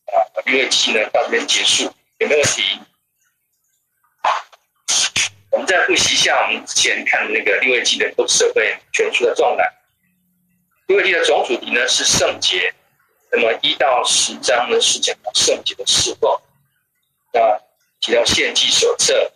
[0.07, 1.85] 啊利未记呢到这边结束，
[2.19, 2.81] 有没有问题？
[5.71, 9.65] 再复习一下我们之前看的那个利未记的都社会全书的重点。
[10.89, 12.75] 利未记的总主题呢是圣洁，
[13.31, 16.29] 那么一到十章呢是讲到圣洁的侍奉，
[17.33, 17.41] 那
[18.01, 19.31] 提到献祭手册、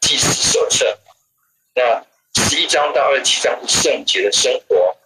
[0.00, 0.98] 祭司手册，
[1.74, 2.04] 那。
[2.34, 4.96] 十一章到二十七章是圣洁的生活，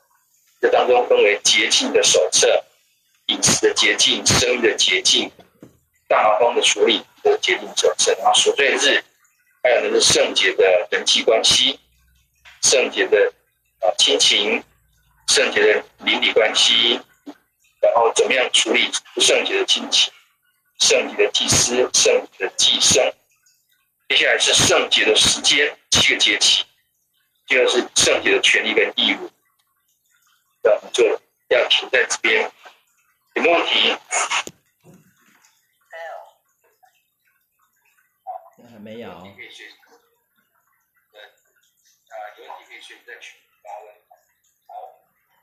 [0.60, 2.64] 这当中分为洁净的手册、
[3.26, 5.28] 饮食的洁净、生命的洁净、
[6.06, 9.02] 大麻风的处理的洁净手册，然后赎罪日，
[9.66, 11.80] 还有呢是圣洁的人际关系、
[12.62, 13.32] 圣洁的
[13.80, 14.62] 啊亲情、
[15.26, 17.00] 圣洁的邻里关系，
[17.80, 20.12] 然后怎么样处理不圣洁的亲情、
[20.78, 23.12] 圣洁的祭司、圣洁的祭牲，
[24.08, 26.64] 接下来是圣洁的时间，七个节气。
[27.48, 29.32] 第二是圣洁的权利跟义务，
[30.62, 31.04] 那我们就
[31.48, 32.48] 要停在这边。
[33.34, 33.96] 有没有问题？
[35.90, 36.14] 没有。
[38.58, 39.10] 那还没有。
[39.34, 39.66] 可以选。
[41.10, 41.20] 对。
[41.20, 43.92] 啊，有问题可以选在群发问。
[44.68, 45.02] 好。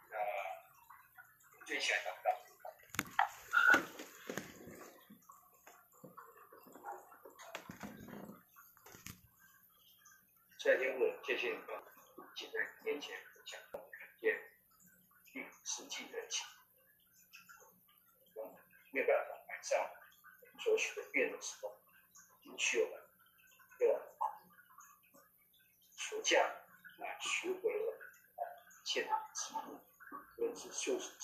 [0.09, 2.13] 那我们最下一道。
[10.63, 11.67] 在天问，谢谢你们，
[12.37, 13.81] 现在年前想看
[14.21, 14.39] 见
[15.25, 16.47] 具实际的情，
[18.93, 19.91] 没有办法马上
[20.63, 21.77] 所需的变的时候，
[22.39, 23.02] 已经去了，
[23.83, 23.99] 对吧？
[25.97, 27.93] 暑假啊，赎回了
[28.85, 29.81] 现在的积木，
[30.37, 31.11] 文字就是。